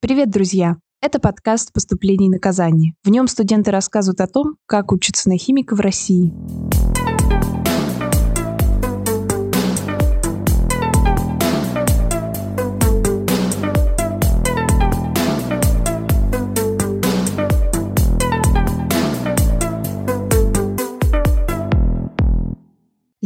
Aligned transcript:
Привет, 0.00 0.30
друзья! 0.30 0.76
Это 1.02 1.18
подкаст 1.18 1.72
«Поступление 1.72 2.28
и 2.28 2.30
наказание». 2.30 2.94
В 3.02 3.10
нем 3.10 3.26
студенты 3.26 3.72
рассказывают 3.72 4.20
о 4.20 4.28
том, 4.28 4.54
как 4.64 4.92
учатся 4.92 5.28
на 5.28 5.36
химика 5.36 5.74
в 5.74 5.80
России. 5.80 6.32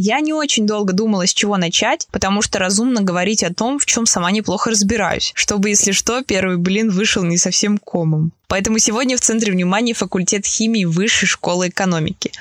Я 0.05 0.19
не 0.19 0.33
очень 0.33 0.67
долго 0.67 0.91
думала, 0.91 1.25
с 1.25 1.33
чего 1.33 1.55
начать, 1.55 2.09
потому 2.11 2.41
что 2.41 2.59
разумно 2.59 3.01
говорить 3.01 3.41
о 3.41 3.53
том, 3.53 3.79
в 3.79 3.85
чем 3.85 4.05
сама 4.05 4.31
неплохо 4.31 4.69
разбираюсь, 4.69 5.31
чтобы, 5.33 5.69
если 5.69 5.93
что, 5.93 6.21
первый 6.23 6.57
блин 6.57 6.89
вышел 6.89 7.23
не 7.23 7.37
совсем 7.37 7.77
комом. 7.77 8.33
Поэтому 8.49 8.79
сегодня 8.79 9.15
в 9.15 9.21
центре 9.21 9.53
внимания 9.53 9.93
факультет 9.93 10.45
химии 10.45 10.83
Высшей 10.83 11.29
школы 11.29 11.69
экономики. 11.69 12.33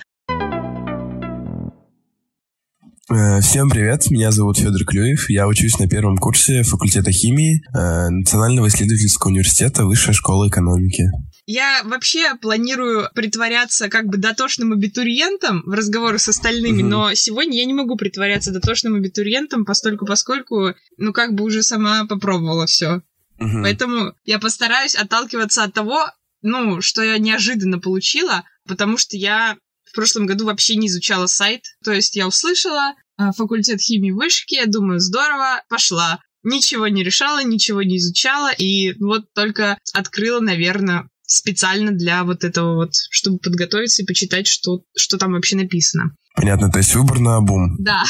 Всем 3.13 3.69
привет, 3.69 4.11
меня 4.11 4.31
зовут 4.31 4.59
Федор 4.59 4.85
Клюев, 4.87 5.29
я 5.29 5.47
учусь 5.47 5.79
на 5.79 5.87
первом 5.87 6.17
курсе 6.17 6.63
факультета 6.63 7.11
химии 7.13 7.63
э, 7.75 8.09
Национального 8.09 8.69
исследовательского 8.69 9.31
университета 9.31 9.85
Высшей 9.85 10.15
школы 10.15 10.49
экономики. 10.49 11.05
Я 11.45 11.83
вообще 11.85 12.35
планирую 12.41 13.09
притворяться 13.15 13.91
как 13.91 14.07
бы 14.07 14.17
дотошным 14.17 14.73
абитуриентом 14.73 15.63
в 15.67 15.73
разговорах 15.73 16.21
с 16.21 16.29
остальными, 16.29 16.83
угу. 16.83 16.89
но 16.89 17.15
сегодня 17.15 17.59
я 17.59 17.67
не 17.67 17.75
могу 17.75 17.97
притворяться 17.97 18.51
дотошным 18.51 18.95
абитуриентом, 18.95 19.67
постольку 19.67 20.07
поскольку, 20.07 20.75
ну, 20.97 21.13
как 21.13 21.35
бы 21.35 21.45
уже 21.45 21.63
сама 21.63 22.07
попробовала 22.07 22.67
все. 22.67 23.03
Угу. 23.39 23.63
Поэтому 23.63 24.15
я 24.25 24.39
постараюсь 24.39 24.95
отталкиваться 24.95 25.65
от 25.65 25.75
того, 25.75 26.07
ну, 26.41 26.81
что 26.81 27.03
я 27.03 27.19
неожиданно 27.19 27.79
получила, 27.79 28.45
потому 28.67 28.97
что 28.97 29.17
я 29.17 29.57
в 29.93 29.95
прошлом 29.95 30.27
году 30.27 30.47
вообще 30.47 30.77
не 30.77 30.89
изучала 30.89 31.27
сайт. 31.27 31.65
То 31.85 31.93
есть 31.93 32.17
я 32.17 32.27
услышала 32.27 32.95
а, 33.19 33.33
факультет 33.33 33.81
химии 33.81 34.11
вышки, 34.11 34.55
я 34.55 34.67
думаю, 34.67 35.01
здорово, 35.01 35.63
пошла. 35.69 36.21
Ничего 36.43 36.89
не 36.89 37.05
решала, 37.05 37.45
ничего 37.45 37.83
не 37.83 37.99
изучала, 37.99 38.51
и 38.53 38.95
вот 38.99 39.33
только 39.33 39.79
открыла, 39.93 40.41
наверное, 40.41 41.09
специально 41.25 41.93
для 41.93 42.25
вот 42.25 42.43
этого 42.43 42.75
вот, 42.75 42.95
чтобы 43.11 43.39
подготовиться 43.39 44.03
и 44.03 44.07
почитать, 44.07 44.47
что, 44.47 44.83
что 44.97 45.19
там 45.19 45.33
вообще 45.33 45.57
написано. 45.57 46.17
Понятно, 46.35 46.71
то 46.71 46.79
есть 46.79 46.95
выбор 46.95 47.21
на 47.21 47.37
обум. 47.37 47.77
Да. 47.79 48.03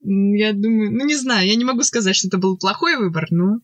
Я 0.00 0.52
думаю, 0.54 0.90
ну 0.90 1.04
не 1.04 1.14
знаю, 1.14 1.46
я 1.46 1.54
не 1.54 1.64
могу 1.64 1.82
сказать, 1.82 2.16
что 2.16 2.28
это 2.28 2.38
был 2.38 2.56
плохой 2.56 2.96
выбор, 2.96 3.26
но 3.30 3.58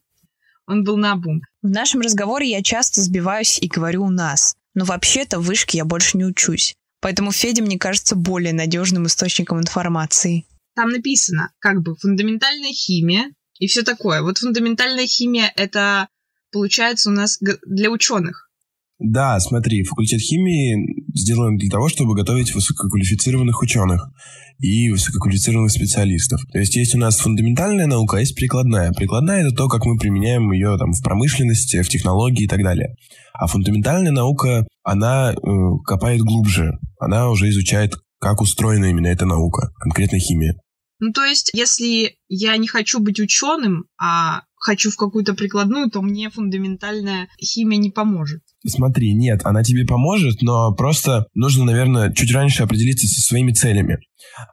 он 0.67 0.85
был 0.85 0.99
на 0.99 1.13
обум. 1.13 1.41
В 1.63 1.71
нашем 1.71 2.03
разговоре 2.03 2.51
я 2.51 2.63
часто 2.63 3.01
сбиваюсь 3.01 3.59
и 3.59 3.67
говорю 3.67 4.05
«у 4.05 4.11
нас». 4.11 4.55
Но 4.75 4.85
вообще-то 4.85 5.41
в 5.41 5.45
вышке 5.45 5.79
я 5.79 5.87
больше 5.87 6.19
не 6.19 6.27
учусь. 6.27 6.77
Поэтому 7.01 7.33
Федя 7.33 7.63
мне 7.63 7.79
кажется 7.79 8.17
более 8.17 8.53
надежным 8.53 9.07
источником 9.07 9.61
информации. 9.61 10.47
Там 10.75 10.91
написано, 10.91 11.53
как 11.59 11.83
бы, 11.83 11.97
фундаментальная 11.97 12.73
химия 12.73 13.33
и 13.59 13.67
все 13.67 13.83
такое. 13.83 14.23
Вот 14.23 14.39
фундаментальная 14.39 15.07
химия— 15.07 15.53
это, 15.57 16.09
получается, 16.53 17.11
у 17.11 17.13
нас 17.13 17.39
для 17.41 17.91
ученых. 17.91 18.51
Да, 18.99 19.39
смотри, 19.41 19.83
факультет 19.85 20.21
химии 20.21 20.96
сделан 21.19 21.57
для 21.57 21.71
того, 21.71 21.89
чтобы 21.89 22.15
готовить 22.15 22.55
высококвалифицированных 22.55 23.61
ученых 23.63 24.11
и 24.59 24.91
высококвалифицированных 24.91 25.71
специалистов. 25.71 26.41
То 26.53 26.59
есть 26.59 26.77
есть 26.77 26.95
у 26.95 26.99
нас 26.99 27.19
фундаментальная 27.19 27.87
наука, 27.87 28.19
а 28.19 28.21
есть 28.21 28.35
прикладная. 28.35 28.93
Прикладная— 28.93 29.47
это 29.47 29.55
то, 29.55 29.69
как 29.69 29.85
мы 29.85 29.99
применяем 29.99 30.51
ее 30.53 30.77
там, 30.79 30.93
в 30.93 31.03
промышленности, 31.03 31.83
в 31.83 31.89
технологии 31.89 32.45
и 32.45 32.49
так 32.49 32.63
далее. 32.63 32.95
А 33.35 33.47
фундаментальная 33.47 34.13
наука, 34.13 34.67
она 34.83 35.33
э, 35.33 35.37
копает 35.85 36.21
глубже. 36.21 36.79
Она 36.99 37.31
уже 37.31 37.49
изучает, 37.51 37.95
как 38.19 38.41
устроена 38.41 38.87
именно 38.87 39.09
эта 39.09 39.27
наука, 39.27 39.73
конкретно 39.79 40.19
химия. 40.19 40.55
Ну, 40.99 41.13
то 41.13 41.25
есть, 41.25 41.51
если 41.53 42.17
я 42.29 42.57
не 42.57 42.69
хочу 42.69 43.01
быть 43.01 43.21
ученым, 43.21 43.85
а 44.01 44.43
хочу 44.57 44.91
в 44.91 44.97
какую-то 44.97 45.35
прикладную, 45.35 45.91
то 45.91 46.01
мне 46.01 46.31
фундаментальная 46.31 47.29
химия 47.39 47.79
не 47.79 47.91
поможет. 47.91 48.43
Смотри, 48.67 49.15
нет, 49.15 49.43
она 49.45 49.63
тебе 49.63 49.87
поможет, 49.87 50.43
но 50.43 50.75
просто 50.75 51.27
нужно, 51.35 51.65
наверное, 51.65 52.13
чуть 52.13 52.33
раньше 52.33 52.63
определиться 52.63 53.07
со 53.07 53.21
своими 53.21 53.53
целями. 53.53 53.99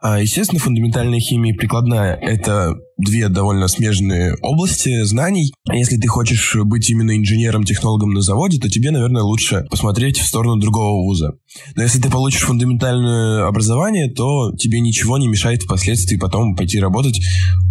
А, 0.02 0.22
естественно, 0.22 0.60
фундаментальная 0.60 1.20
химия 1.20 1.54
и 1.54 1.58
прикладная— 1.58 2.16
это 2.22 2.74
две 2.98 3.28
довольно 3.28 3.68
смежные 3.68 4.36
области 4.42 5.04
знаний. 5.04 5.52
Если 5.72 5.98
ты 5.98 6.08
хочешь 6.08 6.56
быть 6.64 6.90
именно 6.90 7.18
инженером-технологом 7.18 8.12
на 8.12 8.22
заводе, 8.22 8.60
то 8.60 8.70
тебе, 8.70 8.92
наверное, 8.92 9.24
лучше 9.24 9.66
посмотреть 9.70 10.20
в 10.20 10.28
сторону 10.28 10.58
другого 10.58 11.04
вуза. 11.04 11.34
Но 11.76 11.84
если 11.84 12.00
ты 12.00 12.10
получишь 12.10 12.44
фундаментальное 12.44 13.48
образование, 13.48 14.10
то 14.12 14.52
тебе 14.58 14.80
ничего 14.80 15.18
не 15.18 15.28
мешает 15.28 15.64
впоследствии 15.64 16.18
потом 16.18 16.56
пойти 16.56 16.80
работать 16.80 17.20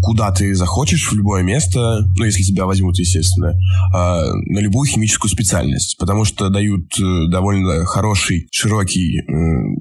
куда 0.03 0.33
ты 0.33 0.55
захочешь, 0.55 1.11
в 1.11 1.15
любое 1.15 1.43
место, 1.43 2.01
ну, 2.17 2.25
если 2.25 2.43
тебя 2.43 2.67
возьмут, 2.67 2.99
естественно, 2.99 3.53
а, 3.95 4.33
на 4.47 4.59
любую 4.59 4.89
химическую 4.89 5.31
специальность, 5.31 5.97
потому 5.99 6.25
что 6.25 6.49
дают 6.49 6.93
э, 6.99 7.31
довольно 7.31 7.85
хороший, 7.85 8.49
широкий 8.51 9.23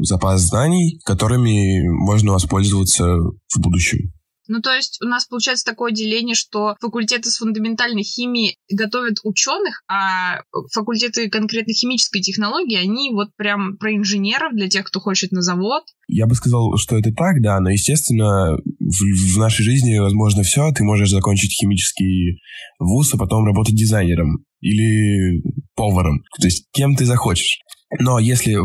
запас 0.04 0.42
знаний, 0.42 1.00
которыми 1.06 1.82
можно 2.02 2.34
воспользоваться 2.34 3.06
в 3.06 3.60
будущем. 3.60 4.12
Ну, 4.48 4.60
то 4.60 4.74
есть 4.74 5.00
у 5.02 5.08
нас 5.08 5.26
получается 5.28 5.64
такое 5.64 5.94
деление, 5.94 6.36
что 6.36 6.76
факультеты 6.82 7.30
с 7.30 7.38
фундаментальной 7.38 8.04
химией 8.04 8.58
готовят 8.70 9.20
ученых, 9.24 9.82
а 9.88 10.42
факультеты 10.74 11.30
конкретно 11.30 11.74
химической 11.74 12.20
технологии, 12.20 12.76
они 12.76 13.12
вот 13.14 13.30
прям 13.38 13.78
про 13.78 13.96
инженеров 13.96 14.52
для 14.54 14.68
тех, 14.68 14.86
кто 14.86 15.00
хочет 15.00 15.32
на 15.32 15.42
завод. 15.42 15.84
Я 16.10 16.28
бы 16.28 16.36
сказал, 16.36 16.76
что 16.78 16.98
это 16.98 17.14
так, 17.14 17.42
да, 17.42 17.62
но, 17.62 17.70
естественно, 17.70 18.58
в, 18.80 19.36
в 19.36 19.38
нашей 19.38 19.64
жизни 19.64 19.98
возможно 20.00 20.44
все. 20.44 20.70
Ты 20.74 20.84
можешь 20.84 21.12
закончить 21.12 21.54
химический 21.54 22.42
вуз, 22.78 23.14
а 23.14 23.18
потом 23.18 23.46
работать 23.46 23.76
дизайнером 23.76 24.44
или 24.60 25.42
поваром. 25.76 26.24
То 26.40 26.48
есть 26.48 26.68
кем 26.74 26.96
ты 26.98 27.06
захочешь. 27.06 27.60
Но 28.00 28.20
если 28.20 28.58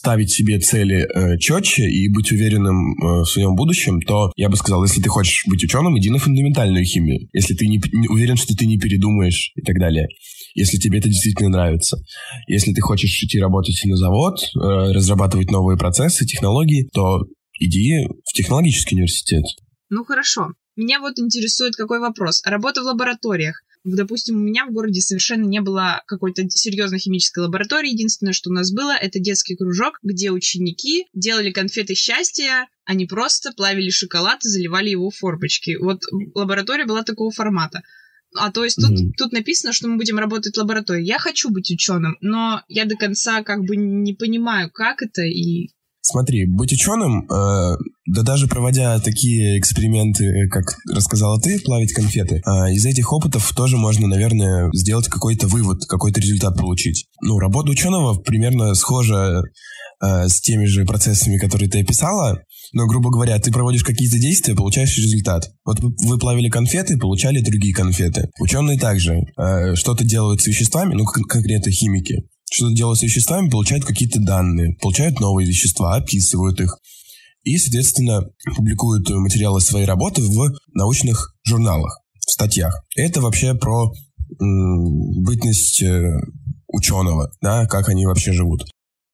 ставить 0.00 0.30
себе 0.30 0.58
цели 0.58 1.04
э, 1.04 1.36
четче 1.36 1.82
и 1.82 2.08
быть 2.08 2.32
уверенным 2.32 2.94
э, 2.94 3.20
в 3.20 3.26
своем 3.26 3.54
будущем, 3.54 4.00
то 4.00 4.32
я 4.34 4.48
бы 4.48 4.56
сказал, 4.56 4.82
если 4.82 5.02
ты 5.02 5.10
хочешь 5.10 5.44
быть 5.46 5.62
ученым, 5.62 5.98
иди 5.98 6.08
на 6.08 6.18
фундаментальную 6.18 6.86
химию. 6.86 7.28
Если 7.34 7.54
ты 7.54 7.66
не, 7.66 7.78
не 7.92 8.08
уверен, 8.08 8.36
что 8.36 8.56
ты 8.56 8.64
не 8.64 8.78
передумаешь 8.78 9.52
и 9.56 9.60
так 9.60 9.78
далее. 9.78 10.08
Если 10.54 10.78
тебе 10.78 11.00
это 11.00 11.08
действительно 11.08 11.50
нравится. 11.50 11.98
Если 12.48 12.72
ты 12.72 12.80
хочешь 12.80 13.22
идти 13.22 13.38
работать 13.38 13.78
на 13.84 13.96
завод, 13.96 14.40
э, 14.40 14.92
разрабатывать 14.92 15.50
новые 15.50 15.76
процессы, 15.76 16.24
технологии, 16.24 16.88
то 16.94 17.26
иди 17.60 18.06
в 18.24 18.32
технологический 18.32 18.94
университет. 18.94 19.44
Ну 19.90 20.04
хорошо. 20.04 20.52
Меня 20.80 20.98
вот 20.98 21.18
интересует 21.18 21.76
какой 21.76 22.00
вопрос. 22.00 22.40
Работа 22.42 22.80
в 22.80 22.86
лабораториях. 22.86 23.62
Допустим, 23.84 24.36
у 24.36 24.38
меня 24.38 24.64
в 24.64 24.72
городе 24.72 25.02
совершенно 25.02 25.44
не 25.44 25.60
было 25.60 26.02
какой-то 26.06 26.48
серьезной 26.48 26.98
химической 26.98 27.40
лаборатории. 27.40 27.90
Единственное, 27.90 28.32
что 28.32 28.48
у 28.48 28.54
нас 28.54 28.72
было, 28.72 28.96
это 28.96 29.18
детский 29.18 29.56
кружок, 29.56 29.98
где 30.02 30.30
ученики 30.30 31.04
делали 31.12 31.50
конфеты 31.50 31.94
счастья, 31.94 32.66
они 32.86 33.04
просто 33.04 33.52
плавили 33.52 33.90
шоколад 33.90 34.42
и 34.42 34.48
заливали 34.48 34.88
его 34.88 35.10
в 35.10 35.16
формочки. 35.16 35.76
Вот 35.78 36.00
лаборатория 36.34 36.86
была 36.86 37.02
такого 37.02 37.30
формата. 37.30 37.82
А 38.34 38.50
то 38.50 38.64
есть 38.64 38.76
тут, 38.76 38.92
mm-hmm. 38.92 39.12
тут 39.18 39.32
написано, 39.32 39.74
что 39.74 39.86
мы 39.86 39.98
будем 39.98 40.18
работать 40.18 40.54
в 40.54 40.58
лаборатории. 40.60 41.04
Я 41.04 41.18
хочу 41.18 41.50
быть 41.50 41.70
ученым, 41.70 42.16
но 42.22 42.62
я 42.68 42.86
до 42.86 42.96
конца 42.96 43.42
как 43.42 43.64
бы 43.66 43.76
не 43.76 44.14
понимаю, 44.14 44.70
как 44.70 45.02
это 45.02 45.24
и 45.24 45.68
Смотри, 46.02 46.46
быть 46.46 46.72
ученым, 46.72 47.28
э, 47.30 47.76
да 48.10 48.22
даже 48.22 48.48
проводя 48.48 48.98
такие 48.98 49.58
эксперименты, 49.58 50.48
как 50.50 50.64
рассказала 50.92 51.40
ты, 51.40 51.60
плавить 51.60 51.92
конфеты, 51.92 52.42
э, 52.44 52.72
из 52.72 52.84
этих 52.84 53.12
опытов 53.12 53.52
тоже 53.54 53.76
можно, 53.76 54.08
наверное, 54.08 54.68
сделать 54.74 55.06
какой-то 55.06 55.46
вывод, 55.46 55.84
какой-то 55.86 56.20
результат 56.20 56.56
получить. 56.56 57.06
Ну, 57.22 57.38
работа 57.38 57.70
ученого 57.70 58.18
примерно 58.20 58.74
схожа 58.74 59.42
э, 60.02 60.28
с 60.28 60.40
теми 60.40 60.64
же 60.64 60.84
процессами, 60.84 61.38
которые 61.38 61.70
ты 61.70 61.82
описала, 61.82 62.40
но, 62.72 62.86
грубо 62.86 63.10
говоря, 63.10 63.38
ты 63.38 63.52
проводишь 63.52 63.84
какие-то 63.84 64.18
действия, 64.18 64.56
получаешь 64.56 64.96
результат. 64.96 65.48
Вот 65.64 65.78
вы 65.80 66.18
плавили 66.18 66.48
конфеты, 66.48 66.98
получали 66.98 67.40
другие 67.40 67.74
конфеты. 67.74 68.28
Ученые 68.40 68.78
также 68.78 69.20
э, 69.36 69.74
что-то 69.76 70.04
делают 70.04 70.40
с 70.40 70.48
веществами, 70.48 70.94
ну, 70.94 71.04
конкретно 71.04 71.70
химики, 71.70 72.24
что-то 72.50 72.74
делают 72.74 72.98
с 72.98 73.02
веществами, 73.02 73.48
получают 73.48 73.84
какие-то 73.84 74.20
данные, 74.20 74.76
получают 74.80 75.20
новые 75.20 75.46
вещества, 75.46 75.94
описывают 75.94 76.60
их 76.60 76.76
и, 77.42 77.56
соответственно, 77.58 78.22
публикуют 78.56 79.08
материалы 79.10 79.60
своей 79.60 79.86
работы 79.86 80.22
в 80.22 80.52
научных 80.74 81.34
журналах, 81.44 82.00
в 82.26 82.30
статьях. 82.30 82.74
Это 82.96 83.20
вообще 83.20 83.54
про 83.54 83.92
м- 84.40 85.22
бытность 85.24 85.82
э, 85.82 86.20
ученого, 86.68 87.32
да, 87.40 87.66
как 87.66 87.88
они 87.88 88.06
вообще 88.06 88.32
живут. 88.32 88.62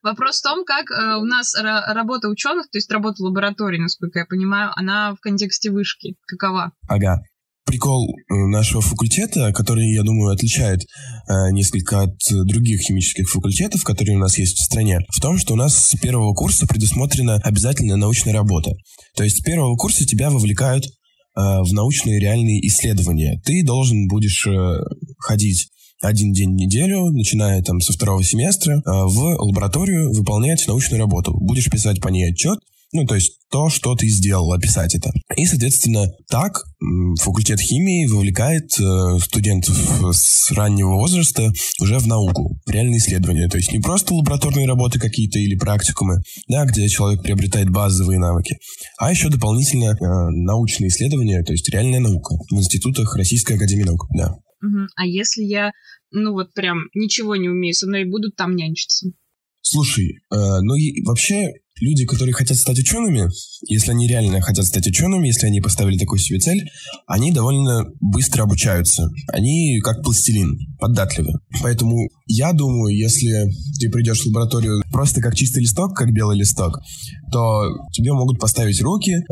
Вопрос 0.02 0.38
в 0.38 0.42
том, 0.42 0.64
как 0.64 0.90
э, 0.90 1.16
у 1.16 1.24
нас 1.24 1.54
работа 1.54 2.28
ученых, 2.28 2.70
то 2.70 2.78
есть 2.78 2.90
работа 2.92 3.22
лаборатории, 3.24 3.80
насколько 3.80 4.20
я 4.20 4.26
понимаю, 4.26 4.70
она 4.76 5.14
в 5.14 5.20
контексте 5.20 5.70
вышки 5.70 6.16
какова? 6.26 6.72
Ага. 6.88 7.22
Прикол 7.66 8.08
э, 8.08 8.34
нашего 8.34 8.80
факультета, 8.80 9.52
который, 9.52 9.92
я 9.92 10.02
думаю, 10.02 10.32
отличает 10.32 10.82
э, 10.82 11.50
несколько 11.50 12.02
от 12.02 12.16
других 12.46 12.80
химических 12.80 13.28
факультетов, 13.28 13.82
которые 13.84 14.16
у 14.16 14.20
нас 14.20 14.38
есть 14.38 14.58
в 14.58 14.64
стране, 14.64 15.00
в 15.10 15.20
том, 15.20 15.36
что 15.36 15.54
у 15.54 15.56
нас 15.56 15.74
с 15.74 15.98
первого 15.98 16.32
курса 16.32 16.66
предусмотрена 16.66 17.36
обязательная 17.42 17.96
научная 17.96 18.32
работа. 18.32 18.72
То 19.16 19.24
есть 19.24 19.38
с 19.38 19.42
первого 19.42 19.76
курса 19.76 20.06
тебя 20.06 20.30
вовлекают 20.30 20.86
э, 20.86 20.90
в 21.34 21.72
научные 21.72 22.20
реальные 22.20 22.66
исследования. 22.68 23.42
Ты 23.44 23.64
должен 23.64 24.06
будешь 24.08 24.46
э, 24.46 24.78
ходить 25.18 25.68
один 26.02 26.32
день 26.32 26.50
в 26.50 26.56
неделю, 26.56 27.06
начиная 27.10 27.62
там 27.62 27.80
со 27.80 27.92
второго 27.92 28.22
семестра, 28.22 28.74
э, 28.74 28.80
в 28.84 29.36
лабораторию 29.38 30.12
выполнять 30.12 30.66
научную 30.68 31.00
работу. 31.00 31.32
Будешь 31.34 31.70
писать 31.70 32.00
по 32.00 32.08
ней 32.08 32.30
отчет, 32.30 32.58
ну, 32.92 33.04
то 33.04 33.14
есть 33.14 33.40
то, 33.50 33.68
что 33.68 33.94
ты 33.94 34.08
сделал, 34.08 34.52
описать 34.52 34.94
это. 34.94 35.10
И, 35.36 35.44
соответственно, 35.46 36.06
так 36.28 36.64
факультет 37.20 37.60
химии 37.60 38.06
вовлекает 38.06 38.68
э, 38.80 39.18
студентов 39.20 39.76
с 40.12 40.50
раннего 40.52 40.94
возраста 40.94 41.52
уже 41.80 41.98
в 41.98 42.06
науку, 42.06 42.58
в 42.64 42.70
реальные 42.70 42.98
исследования. 42.98 43.48
То 43.48 43.56
есть 43.56 43.72
не 43.72 43.80
просто 43.80 44.14
лабораторные 44.14 44.66
работы 44.66 44.98
какие-то 44.98 45.38
или 45.38 45.56
практикумы, 45.56 46.22
да, 46.48 46.64
где 46.64 46.88
человек 46.88 47.22
приобретает 47.22 47.70
базовые 47.70 48.18
навыки, 48.18 48.56
а 48.98 49.10
еще 49.10 49.28
дополнительно 49.30 49.90
э, 49.90 49.96
научные 50.30 50.88
исследования, 50.88 51.42
то 51.42 51.52
есть 51.52 51.68
реальная 51.68 52.00
наука 52.00 52.34
в 52.50 52.54
институтах 52.54 53.16
Российской 53.16 53.54
Академии 53.56 53.84
Наук, 53.84 54.06
да. 54.16 54.32
Угу. 54.62 54.86
А 54.96 55.06
если 55.06 55.42
я, 55.42 55.72
ну 56.10 56.32
вот 56.32 56.52
прям 56.54 56.78
ничего 56.94 57.36
не 57.36 57.48
умею, 57.48 57.74
со 57.74 57.86
мной 57.86 58.04
будут 58.04 58.36
там 58.36 58.54
нянчиться? 58.54 59.08
Слушай, 59.60 60.18
э, 60.32 60.60
ну 60.60 60.74
и 60.76 61.02
вообще 61.04 61.52
люди, 61.80 62.04
которые 62.04 62.34
хотят 62.34 62.56
стать 62.56 62.78
учеными, 62.78 63.28
если 63.68 63.90
они 63.90 64.08
реально 64.08 64.40
хотят 64.40 64.64
стать 64.66 64.86
учеными, 64.86 65.26
если 65.26 65.46
они 65.46 65.60
поставили 65.60 65.98
такую 65.98 66.18
себе 66.18 66.38
цель, 66.38 66.68
они 67.06 67.32
довольно 67.32 67.84
быстро 68.00 68.44
обучаются. 68.44 69.08
Они 69.32 69.80
как 69.80 70.02
пластилин, 70.02 70.58
податливы. 70.78 71.32
Поэтому 71.62 72.08
я 72.26 72.52
думаю, 72.52 72.96
если 72.96 73.46
ты 73.80 73.90
придешь 73.90 74.22
в 74.22 74.26
лабораторию 74.26 74.82
просто 74.90 75.20
как 75.20 75.34
чистый 75.34 75.60
листок, 75.60 75.94
как 75.94 76.12
белый 76.12 76.38
листок, 76.38 76.80
то 77.32 77.64
тебе 77.92 78.12
могут 78.12 78.38
поставить 78.38 78.80
руки, 78.80 79.10
э, 79.10 79.22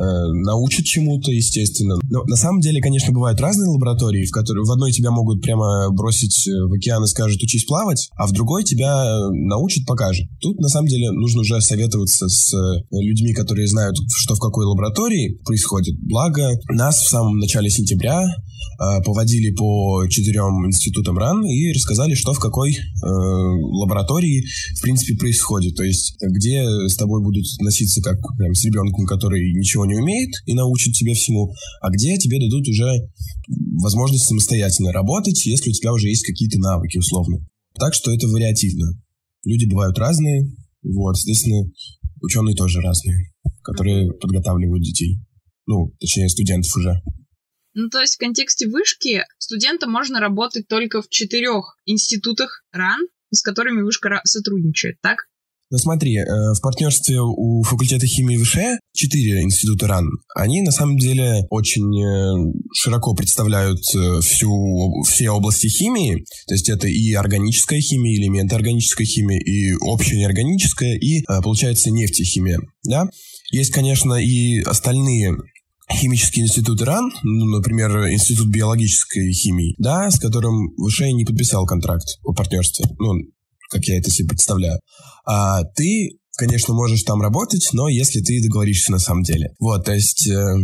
научат 0.45 0.85
чему-то, 0.85 1.31
естественно. 1.31 1.97
Но 2.11 2.25
на 2.25 2.37
самом 2.37 2.61
деле, 2.61 2.81
конечно, 2.81 3.13
бывают 3.13 3.41
разные 3.41 3.69
лаборатории, 3.69 4.27
в 4.27 4.31
которых 4.31 4.67
в 4.67 4.73
одной 4.73 4.93
тебя 4.93 5.11
могут 5.11 5.43
прямо 5.43 5.91
бросить 5.91 6.47
в 6.47 6.73
океан 6.73 7.05
и 7.05 7.09
скажут 7.09 7.43
учись 7.43 7.65
плавать, 7.65 8.09
а 8.17 8.27
в 8.27 8.33
другой 8.33 8.65
тебя 8.65 9.05
э, 9.05 9.31
научат, 9.33 9.87
покажут. 9.87 10.29
Тут 10.41 10.59
на 10.61 10.69
самом 10.69 10.89
деле 10.89 11.11
нужно 11.11 11.41
уже 11.41 11.61
советоваться 11.61 12.29
с 12.35 12.53
э, 12.53 12.83
людьми, 12.91 13.33
которые 13.33 13.67
знают, 13.69 13.97
что 14.15 14.35
в 14.35 14.41
какой 14.41 14.67
лаборатории 14.67 15.39
происходит. 15.45 15.97
Благо, 16.01 16.51
нас 16.71 16.99
в 16.99 17.09
самом 17.09 17.39
начале 17.39 17.71
сентября 17.71 18.23
э, 18.23 19.03
поводили 19.05 19.55
по 19.55 20.05
четырем 20.09 20.67
институтам 20.67 21.17
РАН 21.17 21.47
и 21.47 21.73
рассказали, 21.73 22.15
что 22.15 22.33
в 22.33 22.41
какой 22.41 22.73
э, 22.73 22.79
лаборатории, 23.07 24.45
в 24.77 24.83
принципе, 24.83 25.17
происходит. 25.17 25.77
То 25.77 25.85
есть, 25.85 26.17
где 26.21 26.65
с 26.89 26.97
тобой 26.97 27.23
будут 27.23 27.45
носиться 27.61 28.03
как 28.03 28.19
прям 28.37 28.55
с 28.55 28.65
ребенком, 28.65 29.07
который 29.07 29.53
ничего 29.55 29.87
не 29.87 29.95
умеет 29.95 30.31
и 30.47 30.55
научит 30.55 30.95
тебя 30.95 31.15
всему, 31.15 31.53
а 31.81 31.91
где 31.91 32.19
тебе 32.19 32.41
дадут 32.41 32.69
уже 32.69 32.91
возможность 33.81 34.27
самостоятельно 34.27 34.93
работать, 34.93 35.47
если 35.47 35.71
у 35.71 35.73
тебя 35.73 35.93
уже 35.93 36.09
есть 36.09 36.27
какие-то 36.27 36.59
навыки, 36.59 36.99
условно. 36.99 37.39
Так 37.79 37.95
что 37.95 38.13
это 38.13 38.27
вариативно. 38.29 38.87
Люди 39.45 39.67
бывают 39.67 39.99
разные, 39.99 40.51
вот, 40.83 41.17
соответственно, 41.17 41.71
ученые 42.25 42.57
тоже 42.57 42.81
разные, 42.81 43.33
которые 43.63 44.13
подготавливают 44.13 44.83
детей. 44.83 45.19
Ну, 45.67 45.95
точнее, 46.01 46.29
студентов 46.29 46.75
уже. 46.77 47.01
Ну, 47.75 47.89
то 47.89 48.01
есть 48.01 48.15
в 48.17 48.19
контексте 48.19 48.69
вышки 48.69 49.25
студентам 49.39 49.91
можно 49.91 50.21
работать 50.21 50.69
только 50.69 51.03
в 51.03 51.09
четырех 51.09 51.77
институтах 51.87 52.65
РАН, 52.73 53.09
с 53.31 53.43
которыми 53.43 53.83
вышка 53.83 54.21
сотрудничает, 54.25 55.01
так? 55.01 55.27
Ну 55.75 55.79
смотри, 55.79 56.19
э, 56.19 56.25
в 56.25 56.61
партнерстве 56.63 57.19
у 57.21 57.65
факультета 57.65 58.07
химии 58.07 58.37
ВШЭ 58.37 58.79
четыре 58.93 59.43
института 59.43 59.89
РАН. 59.89 60.09
Они 60.37 60.63
на 60.63 60.71
самом 60.71 60.97
деле 60.99 61.47
очень 61.51 62.01
э, 62.01 62.53
широко 62.73 63.13
представляют 63.13 63.81
э, 63.93 64.21
всю, 64.21 65.03
все 65.03 65.31
области 65.31 65.67
химии. 65.67 66.25
То 66.47 66.55
есть 66.55 66.69
это 66.69 66.87
и 66.87 67.13
органическая 67.15 67.81
химия, 67.81 68.15
элементы 68.15 68.55
органической 68.55 69.05
химии, 69.05 69.41
и 69.41 69.75
общая 69.75 70.19
неорганическая, 70.19 70.95
и, 70.95 71.25
получается, 71.43 71.91
нефтехимия. 71.91 72.61
Да? 72.85 73.09
Есть, 73.51 73.73
конечно, 73.73 74.15
и 74.15 74.61
остальные 74.61 75.39
химические 75.93 76.45
институты 76.45 76.85
РАН, 76.85 77.11
ну, 77.25 77.47
например, 77.47 78.13
Институт 78.13 78.47
биологической 78.47 79.33
химии, 79.33 79.75
да, 79.79 80.09
с 80.09 80.21
которым 80.21 80.73
ВШЭ 80.77 81.11
не 81.11 81.25
подписал 81.25 81.67
контракт 81.67 82.07
о 82.23 82.33
партнерстве. 82.33 82.87
Ну, 83.01 83.15
как 83.75 83.85
я 83.87 83.99
это 83.99 84.11
себе 84.11 84.29
представляю. 84.29 84.79
А 85.27 85.65
ты, 85.65 86.19
конечно, 86.37 86.75
можешь 86.75 87.03
там 87.03 87.21
работать, 87.21 87.69
но 87.73 87.89
если 87.89 88.21
ты 88.21 88.41
договоришься 88.41 88.93
на 88.93 89.01
самом 89.01 89.25
деле. 89.25 89.51
Вот, 89.59 89.85
то 89.85 89.93
есть, 89.93 90.29
э, 90.29 90.57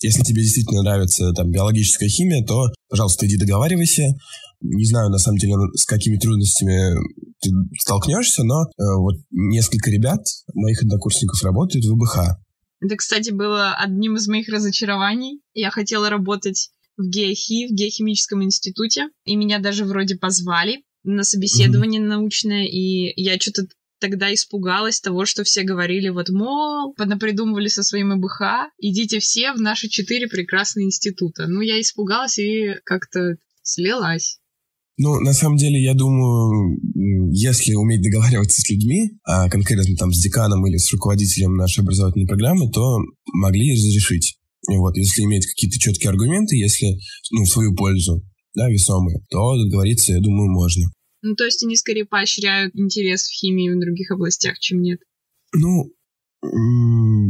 если 0.00 0.22
тебе 0.22 0.42
действительно 0.42 0.82
нравится 0.82 1.32
там 1.32 1.50
биологическая 1.50 2.08
химия, 2.08 2.44
то, 2.44 2.68
пожалуйста, 2.88 3.26
иди 3.26 3.36
договаривайся. 3.36 4.14
Не 4.60 4.84
знаю, 4.86 5.10
на 5.10 5.18
самом 5.18 5.38
деле, 5.38 5.54
с 5.74 5.84
какими 5.84 6.18
трудностями 6.18 6.94
ты 7.40 7.50
столкнешься, 7.80 8.44
но 8.44 8.62
э, 8.62 8.66
вот 8.96 9.16
несколько 9.32 9.90
ребят, 9.90 10.20
моих 10.54 10.82
однокурсников, 10.82 11.42
работают 11.42 11.84
в 11.84 11.94
ВБХ. 11.94 12.36
Это, 12.80 12.96
кстати, 12.96 13.30
было 13.30 13.74
одним 13.74 14.16
из 14.16 14.28
моих 14.28 14.48
разочарований. 14.48 15.40
Я 15.52 15.70
хотела 15.70 16.10
работать 16.10 16.70
в 16.96 17.08
геохи, 17.08 17.68
в 17.68 17.74
геохимическом 17.74 18.44
институте, 18.44 19.08
и 19.24 19.34
меня 19.34 19.58
даже 19.58 19.84
вроде 19.84 20.16
позвали, 20.16 20.82
на 21.04 21.22
собеседование 21.22 22.00
mm-hmm. 22.00 22.06
научное, 22.06 22.66
и 22.66 23.12
я 23.20 23.38
что-то 23.38 23.66
тогда 24.00 24.34
испугалась 24.34 25.00
того, 25.00 25.24
что 25.24 25.44
все 25.44 25.62
говорили, 25.62 26.08
вот, 26.08 26.28
мол, 26.28 26.92
понапридумывали 26.94 27.68
со 27.68 27.82
своим 27.82 28.12
ИБХ, 28.18 28.72
идите 28.78 29.20
все 29.20 29.52
в 29.52 29.60
наши 29.60 29.88
четыре 29.88 30.26
прекрасные 30.26 30.86
института. 30.86 31.46
Ну, 31.46 31.60
я 31.60 31.80
испугалась 31.80 32.38
и 32.38 32.74
как-то 32.84 33.36
слилась. 33.62 34.38
Ну, 34.98 35.20
на 35.20 35.32
самом 35.32 35.56
деле, 35.56 35.82
я 35.82 35.94
думаю, 35.94 36.78
если 37.32 37.74
уметь 37.74 38.02
договариваться 38.02 38.60
с 38.60 38.68
людьми, 38.68 39.12
а 39.24 39.48
конкретно 39.48 39.96
там 39.96 40.12
с 40.12 40.20
деканом 40.20 40.66
или 40.66 40.76
с 40.76 40.92
руководителем 40.92 41.56
нашей 41.56 41.80
образовательной 41.80 42.26
программы, 42.26 42.70
то 42.70 42.98
могли 43.32 43.72
разрешить. 43.72 44.36
Вот, 44.68 44.96
если 44.96 45.22
иметь 45.22 45.46
какие-то 45.46 45.78
четкие 45.78 46.10
аргументы, 46.10 46.56
если, 46.56 46.98
ну, 47.30 47.44
в 47.44 47.48
свою 47.48 47.74
пользу, 47.74 48.22
да, 48.54 48.68
весомые, 48.68 49.18
то 49.30 49.56
договориться, 49.56 50.12
я 50.12 50.20
думаю, 50.20 50.50
можно. 50.50 50.86
Ну, 51.22 51.34
то 51.34 51.44
есть 51.44 51.62
они 51.62 51.76
скорее 51.76 52.04
поощряют 52.04 52.74
интерес 52.74 53.28
в 53.28 53.32
химии 53.32 53.70
в 53.70 53.80
других 53.80 54.10
областях, 54.10 54.58
чем 54.58 54.82
нет? 54.82 55.00
Ну, 55.54 55.92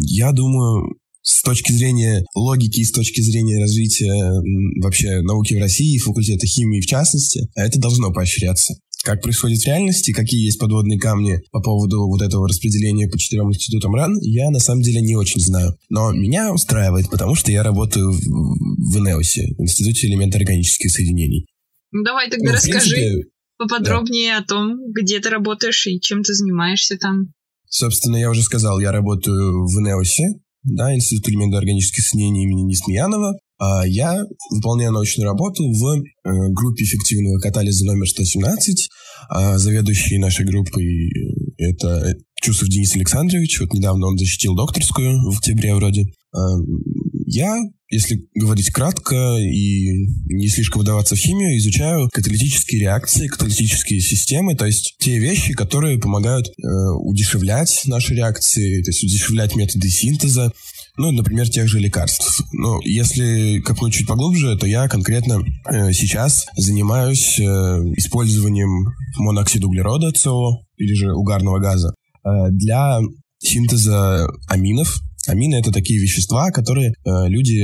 я 0.07 0.33
думаю, 0.33 0.97
с 1.23 1.43
точки 1.43 1.73
зрения 1.73 2.25
логики 2.35 2.81
и 2.81 2.85
с 2.85 2.93
точки 2.93 3.21
зрения 3.21 3.61
развития 3.61 4.13
вообще 4.83 5.21
науки 5.21 5.55
в 5.55 5.61
России, 5.61 5.99
факультета 5.99 6.47
химии 6.47 6.81
в 6.81 6.87
частности, 6.87 7.49
это 7.55 7.79
должно 7.79 8.13
поощряться. 8.13 8.75
Как 9.05 9.21
происходит 9.21 9.61
в 9.61 9.67
реальности, 9.67 10.13
какие 10.13 10.45
есть 10.45 10.61
подводные 10.61 10.99
камни 10.99 11.41
по 11.51 11.61
поводу 11.61 12.07
вот 12.07 12.23
этого 12.23 12.47
распределения 12.47 13.09
по 13.09 13.19
четырем 13.19 13.49
институтам 13.49 13.95
РАН, 13.95 14.19
я 14.21 14.51
на 14.51 14.61
самом 14.61 14.83
деле 14.83 15.01
не 15.01 15.17
очень 15.17 15.41
знаю. 15.41 15.77
Но 15.89 16.13
меня 16.13 16.53
устраивает, 16.53 17.11
потому 17.11 17.35
что 17.35 17.51
я 17.51 17.63
работаю 17.63 18.13
в, 18.13 18.19
в 18.19 18.99
ИНЕОСе, 18.99 19.55
в 19.59 19.63
Институте 19.63 20.07
элементоорганических 20.07 20.91
соединений. 20.91 21.47
Ну 21.91 22.05
давай 22.05 22.31
тогда 22.31 22.51
ну, 22.51 22.53
расскажи 22.53 22.95
принципе, 22.95 23.29
поподробнее 23.59 24.33
да. 24.33 24.39
о 24.39 24.47
том, 24.47 24.93
где 24.93 25.19
ты 25.19 25.31
работаешь 25.31 25.87
и 25.87 26.01
чем 26.01 26.23
ты 26.23 26.35
занимаешься 26.35 26.97
там. 26.97 27.33
Собственно, 27.69 28.17
я 28.17 28.31
уже 28.31 28.43
сказал, 28.43 28.79
я 28.81 28.93
работаю 28.93 29.67
в 29.67 29.81
ИНЕОСе, 29.81 30.41
да, 30.65 30.95
Институт 30.95 31.29
элементоорганических 31.29 32.05
соединений 32.05 32.45
имени 32.45 32.63
Несмеянова. 32.63 33.37
А 33.59 33.87
я 33.87 34.25
выполняю 34.51 34.91
научную 34.91 35.29
работу 35.29 35.63
в 35.63 35.87
э, 35.95 36.03
группе 36.51 36.85
эффективного 36.85 37.39
катализа 37.39 37.87
номер 37.87 38.09
117. 38.09 38.89
А 39.29 39.59
заведующий 39.59 40.19
нашей 40.19 40.45
группой 40.47 40.85
э, 40.85 41.71
это 41.71 42.17
Чусов 42.43 42.69
Денис 42.69 42.95
Александрович. 42.97 43.61
Вот 43.61 43.73
недавно 43.73 44.09
он 44.09 44.19
защитил 44.19 44.55
докторскую 44.55 45.31
в 45.31 45.37
октябре 45.37 45.75
вроде. 45.75 46.07
А, 46.35 46.39
я, 47.27 47.57
если 47.89 48.27
говорить 48.35 48.71
кратко 48.71 49.37
и 49.39 50.07
не 50.27 50.49
слишком 50.49 50.83
вдаваться 50.83 51.15
в 51.15 51.19
химию, 51.19 51.57
изучаю 51.59 52.09
каталитические 52.13 52.81
реакции, 52.81 53.29
каталитические 53.29 54.01
системы, 54.01 54.55
то 54.55 54.67
есть 54.67 54.97
те 54.99 55.19
вещи, 55.19 55.53
которые 55.53 55.99
помогают 55.99 56.49
э, 56.49 56.53
удешевлять 57.01 57.83
наши 57.87 58.15
реакции, 58.15 58.83
то 58.83 58.91
есть 58.91 59.05
удешевлять 59.05 59.55
методы 59.55 59.89
синтеза, 59.89 60.53
ну, 60.97 61.11
например, 61.11 61.49
тех 61.49 61.69
же 61.69 61.79
лекарств. 61.79 62.43
Но 62.53 62.81
если 62.83 63.61
копнуть 63.61 63.95
чуть 63.95 64.07
поглубже, 64.07 64.57
то 64.57 64.67
я 64.67 64.89
конкретно 64.89 65.41
э, 65.71 65.93
сейчас 65.93 66.47
занимаюсь 66.57 67.39
э, 67.39 67.43
использованием 67.97 68.87
моноксида 69.19 69.67
углерода 69.67 70.11
СО 70.15 70.59
или 70.77 70.95
же 70.95 71.13
угарного 71.13 71.59
газа 71.59 71.95
э, 72.25 72.29
для 72.51 73.01
синтеза 73.39 74.29
аминов, 74.49 75.01
Амины— 75.29 75.55
это 75.57 75.71
такие 75.71 76.01
вещества, 76.01 76.51
которые 76.51 76.91
э, 76.91 77.29
люди 77.29 77.63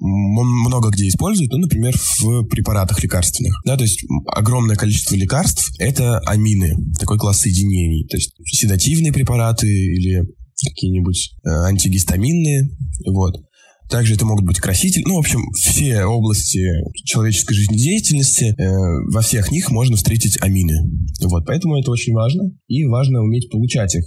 много 0.00 0.90
где 0.90 1.08
используют, 1.08 1.52
ну, 1.52 1.58
например, 1.58 1.94
в 2.18 2.44
препаратах 2.44 3.02
лекарственных. 3.02 3.54
Да, 3.66 3.76
то 3.76 3.82
есть 3.82 4.04
огромное 4.26 4.76
количество 4.76 5.14
лекарств— 5.14 5.70
это 5.78 6.18
амины, 6.20 6.74
такой 6.98 7.18
класс 7.18 7.40
соединений. 7.40 8.06
То 8.08 8.16
есть 8.16 8.32
седативные 8.46 9.12
препараты 9.12 9.68
или 9.68 10.22
какие-нибудь 10.64 11.34
э, 11.44 11.48
антигистаминные, 11.48 12.70
вот. 13.06 13.44
Также 13.90 14.14
это 14.14 14.24
могут 14.24 14.46
быть 14.46 14.60
красители. 14.60 15.04
Ну, 15.06 15.16
в 15.16 15.18
общем, 15.18 15.40
все 15.52 16.04
области 16.04 16.66
человеческой 17.04 17.54
жизнедеятельности, 17.54 18.54
э, 18.56 19.12
во 19.12 19.20
всех 19.20 19.50
них 19.50 19.70
можно 19.70 19.96
встретить 19.96 20.40
амины. 20.40 20.90
Вот, 21.22 21.44
поэтому 21.46 21.78
это 21.78 21.90
очень 21.90 22.14
важно, 22.14 22.44
и 22.66 22.86
важно 22.86 23.20
уметь 23.20 23.50
получать 23.50 23.94
их. 23.94 24.04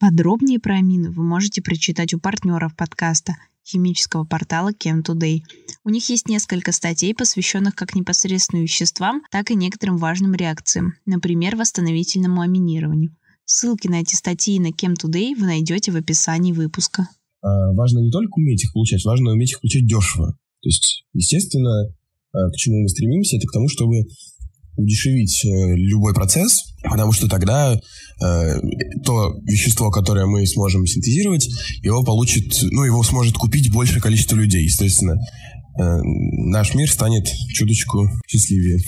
Подробнее 0.00 0.58
про 0.58 0.76
амины 0.76 1.10
вы 1.10 1.22
можете 1.22 1.62
прочитать 1.62 2.14
у 2.14 2.18
партнеров 2.18 2.74
подкаста 2.74 3.36
химического 3.66 4.24
портала 4.24 4.72
Chem 4.72 5.02
Today. 5.04 5.40
У 5.84 5.90
них 5.90 6.08
есть 6.08 6.28
несколько 6.28 6.72
статей, 6.72 7.14
посвященных 7.14 7.74
как 7.74 7.94
непосредственно 7.94 8.62
веществам, 8.62 9.22
так 9.30 9.50
и 9.50 9.54
некоторым 9.54 9.98
важным 9.98 10.34
реакциям, 10.34 10.94
например, 11.06 11.56
восстановительному 11.56 12.40
аминированию. 12.40 13.14
Ссылки 13.52 13.88
на 13.88 14.00
эти 14.00 14.14
статьи 14.14 14.60
на 14.60 14.68
Chem 14.68 14.94
Today 14.94 15.34
вы 15.34 15.44
найдете 15.44 15.90
в 15.90 15.96
описании 15.96 16.52
выпуска. 16.52 17.08
А, 17.42 17.72
важно 17.72 17.98
не 17.98 18.08
только 18.12 18.34
уметь 18.34 18.62
их 18.62 18.72
получать, 18.72 19.04
важно 19.04 19.32
уметь 19.32 19.50
их 19.50 19.60
получать 19.60 19.88
дешево. 19.88 20.38
То 20.62 20.68
есть, 20.68 21.04
естественно, 21.14 21.92
а, 22.32 22.48
к 22.48 22.54
чему 22.54 22.80
мы 22.80 22.88
стремимся, 22.88 23.38
это 23.38 23.48
к 23.48 23.52
тому, 23.52 23.68
чтобы 23.68 24.04
удешевить 24.76 25.44
э, 25.44 25.74
любой 25.74 26.14
процесс, 26.14 26.62
потому 26.84 27.10
что 27.10 27.28
тогда 27.28 27.74
э, 27.74 28.60
то 29.04 29.34
вещество, 29.42 29.90
которое 29.90 30.26
мы 30.26 30.46
сможем 30.46 30.86
синтезировать, 30.86 31.48
его 31.82 32.04
получит, 32.04 32.56
ну, 32.70 32.84
его 32.84 33.02
сможет 33.02 33.34
купить 33.34 33.72
большее 33.72 34.00
количество 34.00 34.36
людей. 34.36 34.62
Естественно, 34.62 35.14
э, 35.14 35.82
наш 36.52 36.72
мир 36.76 36.88
станет 36.88 37.26
чуточку 37.52 38.08
счастливее. 38.28 38.78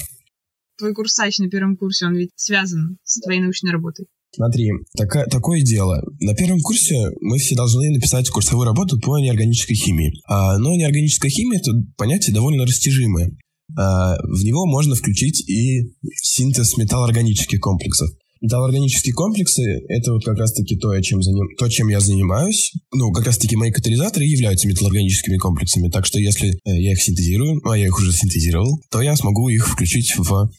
Твой 0.78 0.95
курсач 0.95 1.38
на 1.38 1.50
первом 1.50 1.76
курсе, 1.76 2.07
он 2.07 2.14
ведь 2.14 2.31
связан 2.37 2.99
с 3.02 3.21
твоей 3.21 3.40
научной 3.40 3.73
работой. 3.73 4.07
Смотри, 4.35 4.71
така, 4.97 5.27
такое 5.27 5.61
дело. 5.61 6.03
На 6.21 6.35
первом 6.35 6.61
курсе 6.61 7.11
мы 7.21 7.39
все 7.39 7.55
должны 7.55 7.91
написать 7.91 8.31
курсовую 8.31 8.67
работу 8.67 8.99
по 8.99 9.19
неорганической 9.19 9.77
химии. 9.77 10.15
А, 10.27 10.57
но 10.59 10.75
неорганическая 10.75 11.31
химия— 11.31 11.59
это 11.61 11.73
понятие 11.99 12.35
довольно 12.35 12.65
растяжимое. 12.65 13.31
А, 13.79 14.17
в 14.23 14.43
него 14.43 14.65
можно 14.67 14.95
включить 14.95 15.47
и 15.49 15.93
синтез 16.23 16.79
металлоорганических 16.79 17.61
комплексов. 17.61 18.09
Металлоорганические 18.41 19.15
комплексы— 19.15 19.62
это 19.89 20.15
вот 20.15 20.25
как 20.25 20.39
раз-таки 20.39 20.77
то, 20.77 20.99
чем, 21.01 21.23
заним... 21.23 21.47
то, 21.59 21.69
чем 21.69 21.89
я 21.89 22.01
занимаюсь. 22.01 22.73
Ну, 22.93 23.12
как 23.12 23.27
раз-таки 23.27 23.55
мои 23.55 23.71
катализаторы 23.71 24.25
являются 24.25 24.67
металлоорганическими 24.67 25.37
комплексами. 25.37 25.91
Так 25.91 26.07
что 26.07 26.19
если 26.19 26.51
э, 26.51 26.55
я 26.65 26.93
их 26.93 27.03
синтезирую, 27.03 27.61
а 27.65 27.77
я 27.77 27.87
их 27.87 27.99
уже 27.99 28.12
синтезировал, 28.12 28.81
то 28.91 29.01
я 29.03 29.15
смогу 29.15 29.49
их 29.51 29.69
включить 29.69 30.17
в 30.17 30.51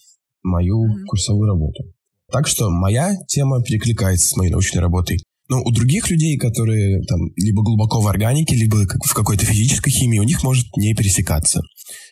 мою 0.44 0.84
курсовую 1.08 1.50
работу. 1.50 1.84
Так 2.34 2.48
что 2.48 2.72
моя 2.72 3.16
тема 3.28 3.62
перекликается 3.64 4.28
с 4.28 4.36
моей 4.36 4.50
научной 4.50 4.80
работой. 4.80 5.20
Но 5.50 5.62
у 5.62 5.72
других 5.72 6.10
людей, 6.10 6.36
которые 6.40 7.04
там 7.04 7.20
либо 7.36 7.62
глубоко 7.62 8.02
в 8.02 8.08
органике, 8.08 8.56
либо 8.56 8.78
в 9.06 9.14
какой-то 9.14 9.46
физической 9.46 9.92
химии, 9.92 10.18
у 10.18 10.24
них 10.24 10.42
может 10.42 10.66
не 10.76 10.96
пересекаться. 10.96 11.62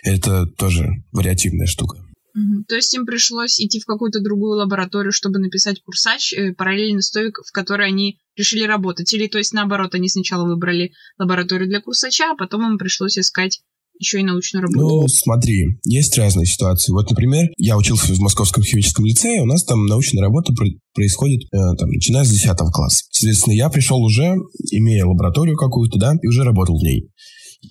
Это 0.03 0.45
тоже 0.45 0.89
вариативная 1.11 1.65
штука. 1.65 1.97
Угу. 2.35 2.65
То 2.67 2.75
есть 2.75 2.93
им 2.93 3.07
пришлось 3.07 3.59
идти 3.59 3.79
в 3.79 3.85
какую-то 3.85 4.21
другую 4.21 4.59
лабораторию, 4.59 5.11
чтобы 5.11 5.39
написать 5.39 5.81
курсач 5.81 6.33
э, 6.33 6.53
параллельно 6.53 7.01
с 7.01 7.09
той, 7.09 7.31
в 7.31 7.51
которой 7.51 7.87
они 7.87 8.19
решили 8.35 8.63
работать. 8.63 9.11
Или, 9.15 9.25
то 9.25 9.39
есть, 9.39 9.53
наоборот, 9.53 9.95
они 9.95 10.07
сначала 10.07 10.45
выбрали 10.45 10.91
лабораторию 11.17 11.67
для 11.67 11.81
курсача, 11.81 12.31
а 12.31 12.35
потом 12.35 12.71
им 12.71 12.77
пришлось 12.77 13.17
искать 13.17 13.61
еще 14.01 14.19
и 14.19 14.23
научную 14.23 14.63
работу? 14.63 15.01
Ну, 15.01 15.07
смотри, 15.07 15.79
есть 15.85 16.17
разные 16.17 16.45
ситуации. 16.45 16.91
Вот, 16.91 17.09
например, 17.09 17.49
я 17.57 17.77
учился 17.77 18.13
в 18.13 18.19
Московском 18.19 18.63
химическом 18.63 19.05
лицее, 19.05 19.41
у 19.41 19.45
нас 19.45 19.63
там 19.63 19.85
научная 19.85 20.21
работа 20.21 20.53
происходит, 20.93 21.43
э, 21.53 21.57
там, 21.77 21.89
начиная 21.89 22.25
с 22.25 22.29
10 22.29 22.57
класса. 22.73 23.05
Соответственно, 23.11 23.53
я 23.53 23.69
пришел 23.69 24.01
уже, 24.01 24.35
имея 24.71 25.05
лабораторию 25.05 25.55
какую-то, 25.55 25.99
да, 25.99 26.15
и 26.21 26.27
уже 26.27 26.43
работал 26.43 26.77
в 26.77 26.83
ней. 26.83 27.09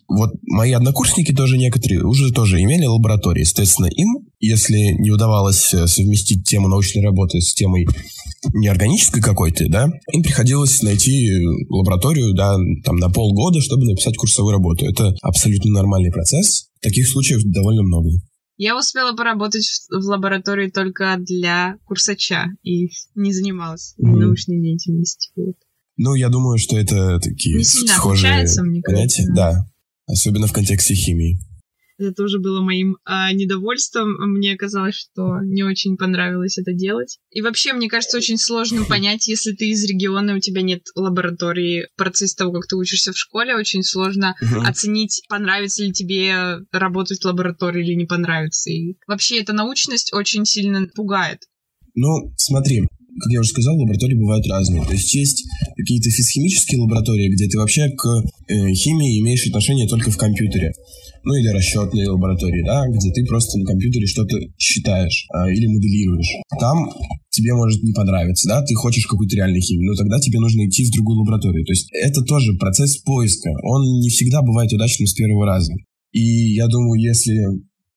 Вот 0.09 0.31
мои 0.47 0.73
однокурсники 0.73 1.35
тоже 1.35 1.59
некоторые 1.59 2.05
уже 2.05 2.33
тоже 2.33 2.63
имели 2.63 2.85
лаборатории. 2.85 3.43
Соответственно, 3.43 3.87
им, 3.87 4.29
если 4.39 4.79
не 5.01 5.11
удавалось 5.11 5.75
э, 5.75 5.89
совместить 5.89 6.47
тему 6.47 6.69
научной 6.69 7.03
работы 7.03 7.41
с 7.41 7.53
темой 7.55 7.89
неорганической 8.53 9.23
какой-то, 9.23 9.69
да, 9.69 9.89
им 10.13 10.23
приходилось 10.23 10.83
найти 10.83 11.31
лабораторию, 11.69 12.35
да, 12.35 12.57
там 12.85 12.97
на 12.97 13.11
полгода, 13.11 13.61
чтобы 13.61 13.85
написать 13.85 14.17
курсовую 14.17 14.53
работу. 14.53 14.87
Это 14.87 15.15
абсолютно 15.23 15.73
нормальный 15.73 16.11
процесс. 16.11 16.69
Таких 16.81 17.09
случаев 17.09 17.43
довольно 17.45 17.83
много. 17.83 18.11
Я 18.57 18.77
успела 18.77 19.15
поработать 19.15 19.67
в, 19.89 20.05
лаборатории 20.07 20.69
только 20.69 21.17
для 21.19 21.77
курсача 21.87 22.49
и 22.63 22.91
не 23.15 23.33
занималась 23.33 23.95
mm. 23.99 24.07
научной 24.07 24.61
деятельностью. 24.61 25.33
Вот. 25.35 25.55
Ну, 25.97 26.15
я 26.15 26.29
думаю, 26.29 26.59
что 26.59 26.77
это 26.77 27.19
такие 27.21 27.57
не 27.57 27.65
схожие 27.65 28.47
мне 28.63 28.83
понятия. 28.83 29.27
Да, 29.35 29.67
особенно 30.07 30.47
в 30.47 30.53
контексте 30.53 30.95
химии. 30.95 31.41
Это 32.01 32.13
тоже 32.13 32.39
было 32.39 32.63
моим 32.63 32.97
а, 33.05 33.33
недовольством. 33.33 34.15
Мне 34.19 34.57
казалось, 34.57 34.95
что 34.95 35.41
не 35.43 35.63
очень 35.63 35.99
понравилось 35.99 36.57
это 36.57 36.73
делать. 36.73 37.19
И 37.31 37.43
вообще, 37.43 37.75
мне 37.75 37.89
кажется, 37.89 38.17
очень 38.17 38.39
сложно 38.39 38.85
понять, 38.89 39.29
если 39.29 39.53
ты 39.53 39.69
из 39.69 39.85
региона, 39.85 40.35
у 40.35 40.39
тебя 40.41 40.63
нет 40.63 40.83
лаборатории, 40.95 41.89
процесс 41.97 42.35
того, 42.35 42.53
как 42.53 42.67
ты 42.67 42.77
учишься 42.77 43.13
в 43.13 43.19
школе, 43.19 43.55
очень 43.55 43.83
сложно 43.83 44.35
угу. 44.41 44.63
оценить, 44.63 45.23
понравится 45.29 45.85
ли 45.85 45.93
тебе 45.93 46.61
работать 46.73 47.21
в 47.21 47.27
лаборатории 47.27 47.85
или 47.85 47.95
не 47.95 48.07
понравится. 48.07 48.71
И 48.71 48.97
вообще, 49.07 49.41
эта 49.41 49.53
научность 49.53 50.15
очень 50.15 50.47
сильно 50.47 50.87
пугает. 50.95 51.41
Ну, 51.95 52.33
смотри, 52.37 52.87
как 53.19 53.33
я 53.33 53.41
уже 53.41 53.51
сказал, 53.51 53.77
лаборатории 53.79 54.15
бывают 54.15 54.47
разные. 54.47 54.85
То 54.85 54.93
есть 54.93 55.15
есть 55.15 55.45
какие-то 55.77 56.11
физхимические 56.11 56.81
лаборатории, 56.81 57.29
где 57.29 57.49
ты 57.49 57.59
вообще 57.59 57.89
к 57.91 58.07
э, 58.49 58.73
химии 58.75 59.21
имеешь 59.21 59.47
отношение 59.47 59.89
только 59.89 60.11
в 60.11 60.17
компьютере. 60.17 60.73
Ну 61.25 61.35
или 61.35 61.49
расчетные 61.49 62.09
лаборатории, 62.09 62.65
да, 62.65 62.87
где 62.89 63.13
ты 63.13 63.25
просто 63.27 63.59
на 63.59 63.67
компьютере 63.67 64.07
что-то 64.07 64.39
считаешь 64.59 65.27
а, 65.35 65.51
или 65.51 65.67
моделируешь. 65.67 66.29
Там 66.59 66.89
тебе 67.29 67.53
может 67.55 67.83
не 67.83 67.93
понравиться, 67.93 68.49
да, 68.49 68.63
ты 68.63 68.75
хочешь 68.75 69.07
какую-то 69.07 69.37
реальную 69.37 69.61
химию, 69.61 69.91
но 69.91 69.97
тогда 69.97 70.19
тебе 70.19 70.41
нужно 70.41 70.67
идти 70.67 70.85
в 70.85 70.93
другую 70.93 71.21
лабораторию. 71.21 71.65
То 71.67 71.73
есть 71.73 71.89
это 71.93 72.23
тоже 72.23 72.55
процесс 72.55 72.97
поиска. 72.99 73.51
Он 73.65 73.83
не 74.01 74.09
всегда 74.09 74.41
бывает 74.41 74.73
удачным 74.73 75.07
с 75.07 75.13
первого 75.13 75.45
раза. 75.45 75.75
И 76.13 76.55
я 76.55 76.67
думаю, 76.69 77.01
если 77.01 77.37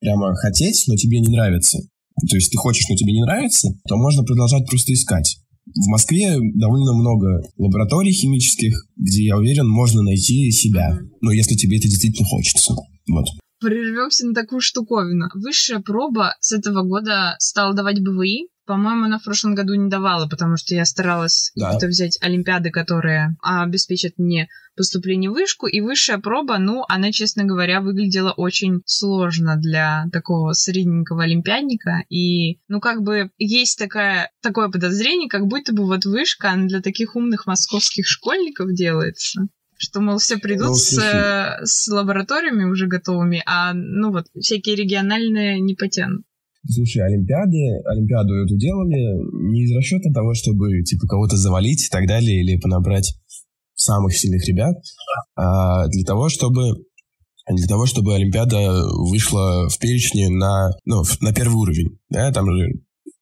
прямо 0.02 0.36
хотеть, 0.36 0.84
но 0.88 0.96
тебе 0.96 1.20
не 1.22 1.30
нравится, 1.30 1.80
то 2.28 2.36
есть 2.36 2.52
ты 2.52 2.58
хочешь, 2.58 2.86
но 2.90 2.96
тебе 2.96 3.14
не 3.14 3.22
нравится, 3.22 3.70
то 3.88 3.96
можно 3.98 4.24
продолжать 4.24 4.68
просто 4.68 4.94
искать. 4.94 5.38
В 5.66 5.88
Москве 5.88 6.36
довольно 6.56 6.94
много 6.94 7.42
лабораторий 7.58 8.12
химических, 8.12 8.86
где, 8.98 9.24
я 9.24 9.38
уверен, 9.38 9.68
можно 9.68 10.02
найти 10.02 10.52
себя. 10.52 11.00
Но 11.22 11.32
если 11.32 11.56
тебе 11.56 11.78
это 11.78 11.88
действительно 11.88 12.28
хочется. 12.28 12.76
Вот. 13.10 13.26
Прервемся 13.60 14.28
на 14.28 14.34
такую 14.34 14.60
штуковину. 14.60 15.28
Высшая 15.36 15.80
проба 15.80 16.36
с 16.42 16.52
этого 16.52 16.84
года 16.84 17.36
стала 17.40 17.74
давать 17.74 18.02
БВИ, 18.02 18.50
по-моему, 18.66 19.06
она 19.06 19.20
в 19.20 19.24
прошлом 19.24 19.56
году 19.56 19.74
не 19.76 19.90
давала, 19.90 20.28
потому 20.28 20.58
что 20.58 20.76
я 20.76 20.86
старалась 20.86 21.52
да. 21.56 21.76
это 21.76 21.88
взять 21.88 22.18
олимпиады, 22.22 22.72
которые 22.72 23.36
обеспечат 23.42 24.14
мне 24.18 24.48
поступление 24.76 25.30
в 25.30 25.34
вышку, 25.34 25.68
и 25.68 25.82
высшая 25.82 26.18
проба, 26.18 26.58
ну, 26.58 26.84
она, 26.88 27.12
честно 27.12 27.44
говоря, 27.44 27.82
выглядела 27.82 28.32
очень 28.32 28.82
сложно 28.86 29.56
для 29.58 30.06
такого 30.12 30.54
средненького 30.54 31.24
олимпиадника, 31.24 32.04
и, 32.10 32.60
ну, 32.68 32.80
как 32.80 33.04
бы 33.04 33.30
есть 33.38 33.78
такая, 33.78 34.32
такое 34.42 34.70
подозрение, 34.70 35.30
как 35.30 35.46
будто 35.46 35.74
бы 35.74 35.86
вот 35.86 36.06
вышка, 36.06 36.52
она 36.52 36.68
для 36.68 36.82
таких 36.82 37.16
умных 37.16 37.46
московских 37.46 38.08
школьников 38.08 38.74
делается 38.74 39.48
что, 39.76 40.00
мол, 40.00 40.18
все 40.18 40.38
придут 40.38 40.68
ну, 40.68 40.76
с, 40.76 41.60
с 41.64 41.88
лабораториями 41.90 42.64
уже 42.64 42.88
готовыми, 42.88 43.44
а, 43.46 43.74
ну 43.74 44.12
вот, 44.12 44.28
всякие 44.40 44.76
региональные 44.76 45.60
не 45.60 45.76
потянут. 45.76 46.24
Слушай, 46.66 47.06
Олимпиады, 47.06 47.58
Олимпиаду 47.86 48.34
эту 48.36 48.58
делали 48.58 49.52
не 49.52 49.64
из 49.64 49.76
расчета 49.76 50.10
того, 50.14 50.34
чтобы, 50.34 50.82
типа, 50.84 51.08
кого-то 51.08 51.36
завалить 51.36 51.86
и 51.86 51.90
так 51.90 52.08
далее, 52.08 52.42
или 52.42 52.58
понабрать 52.58 53.14
самых 53.76 54.16
сильных 54.16 54.48
ребят, 54.48 54.76
а 55.36 55.88
для 55.88 56.04
того, 56.06 56.30
чтобы 56.30 56.86
для 57.52 57.68
того, 57.68 57.86
чтобы 57.86 58.16
Олимпиада 58.16 58.86
вышла 59.10 59.68
в 59.68 59.78
перечне 59.78 60.30
на, 60.30 60.72
ну, 60.86 61.04
на 61.20 61.34
первый 61.34 61.56
уровень. 61.56 62.00
Да, 62.10 62.32
там 62.32 62.50
же 62.50 62.68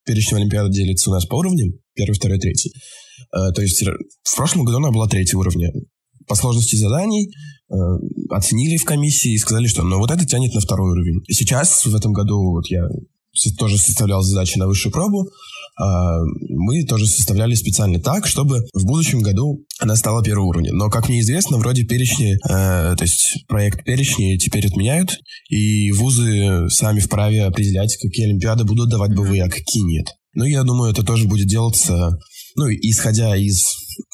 перечень 0.06 0.38
Олимпиады 0.38 0.72
делится 0.72 1.10
у 1.10 1.14
нас 1.14 1.26
по 1.26 1.36
уровням, 1.36 1.74
первый, 1.96 2.14
второй, 2.14 2.40
третий. 2.40 2.72
А, 3.32 3.52
то 3.52 3.64
есть 3.64 3.84
в 3.84 4.36
прошлом 4.36 4.66
году 4.66 4.78
она 4.78 4.92
была 4.92 5.08
третьего 5.08 5.40
уровня. 5.40 5.72
По 6.28 6.36
сложности 6.36 6.76
заданий 6.76 7.34
э, 7.72 7.76
оценили 8.30 8.78
в 8.78 8.86
комиссии 8.86 9.34
и 9.34 9.38
сказали, 9.40 9.66
что 9.66 9.82
ну 9.82 9.98
вот 9.98 10.12
это 10.12 10.24
тянет 10.26 10.54
на 10.54 10.62
второй 10.62 10.92
уровень. 10.92 11.24
Сейчас, 11.28 11.84
в 11.84 11.96
этом 11.96 12.14
году, 12.14 12.52
вот 12.52 12.68
я 12.68 12.88
тоже 13.58 13.78
составлял 13.78 14.22
задачи 14.22 14.58
на 14.58 14.68
высшую 14.68 14.92
пробу, 14.92 15.30
а, 15.78 16.20
мы 16.50 16.84
тоже 16.84 17.08
составляли 17.08 17.56
специально 17.56 18.00
так, 18.00 18.28
чтобы 18.28 18.66
в 18.74 18.86
будущем 18.86 19.22
году 19.22 19.66
она 19.80 19.96
стала 19.96 20.24
первого 20.24 20.46
уровня. 20.46 20.74
Но, 20.74 20.90
как 20.90 21.10
мне 21.10 21.22
известно, 21.22 21.58
вроде 21.58 21.84
перечни, 21.84 22.34
э, 22.34 22.96
то 22.96 23.04
есть 23.04 23.46
проект 23.48 23.84
перечни 23.84 24.38
теперь 24.38 24.68
отменяют, 24.68 25.18
и 25.50 25.92
вузы 25.92 26.70
сами 26.70 27.00
вправе 27.00 27.46
определять, 27.46 27.98
какие 27.98 28.28
олимпиады 28.28 28.64
будут 28.64 28.90
давать 28.90 29.16
БВ, 29.16 29.32
а 29.40 29.50
какие 29.50 29.84
нет. 29.84 30.08
Ну, 30.34 30.46
я 30.46 30.64
думаю, 30.64 30.92
это 30.92 31.04
тоже 31.04 31.28
будет 31.28 31.48
делаться, 31.48 32.18
ну, 32.56 32.70
исходя 32.70 33.36
из 33.36 33.64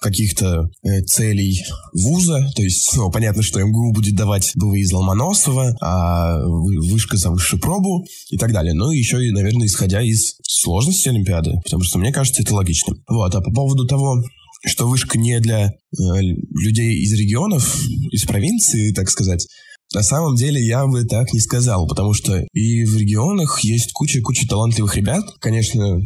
каких-то 0.01 0.69
э, 0.83 1.01
целей 1.01 1.63
вуза, 1.93 2.49
то 2.55 2.61
есть, 2.61 2.95
ну, 2.95 3.11
понятно, 3.11 3.43
что 3.43 3.61
МГУ 3.61 3.93
будет 3.93 4.15
давать 4.15 4.51
БВИ 4.55 4.81
из 4.81 4.91
Ломоносова, 4.91 5.75
а 5.81 6.39
вышка 6.45 7.17
за 7.17 7.31
высшую 7.31 7.61
пробу 7.61 8.05
и 8.29 8.37
так 8.37 8.51
далее. 8.51 8.73
Ну, 8.73 8.91
еще 8.91 9.25
и, 9.25 9.31
наверное, 9.31 9.67
исходя 9.67 10.01
из 10.01 10.35
сложности 10.43 11.09
Олимпиады, 11.09 11.53
потому 11.63 11.83
что 11.83 11.99
мне 11.99 12.11
кажется 12.11 12.41
это 12.41 12.53
логичным. 12.53 13.03
Вот, 13.07 13.33
а 13.33 13.41
по 13.41 13.51
поводу 13.51 13.85
того, 13.85 14.23
что 14.65 14.87
вышка 14.87 15.17
не 15.17 15.39
для 15.39 15.67
э, 15.67 15.71
людей 15.91 17.01
из 17.03 17.13
регионов, 17.13 17.79
из 18.11 18.25
провинции, 18.25 18.93
так 18.93 19.09
сказать, 19.09 19.47
на 19.93 20.03
самом 20.03 20.35
деле 20.35 20.61
я 20.61 20.85
бы 20.85 21.05
так 21.05 21.33
не 21.33 21.39
сказал, 21.39 21.87
потому 21.87 22.13
что 22.13 22.45
и 22.53 22.83
в 22.83 22.97
регионах 22.97 23.61
есть 23.61 23.91
куча-куча 23.93 24.47
талантливых 24.47 24.95
ребят. 24.95 25.23
Конечно, 25.39 26.01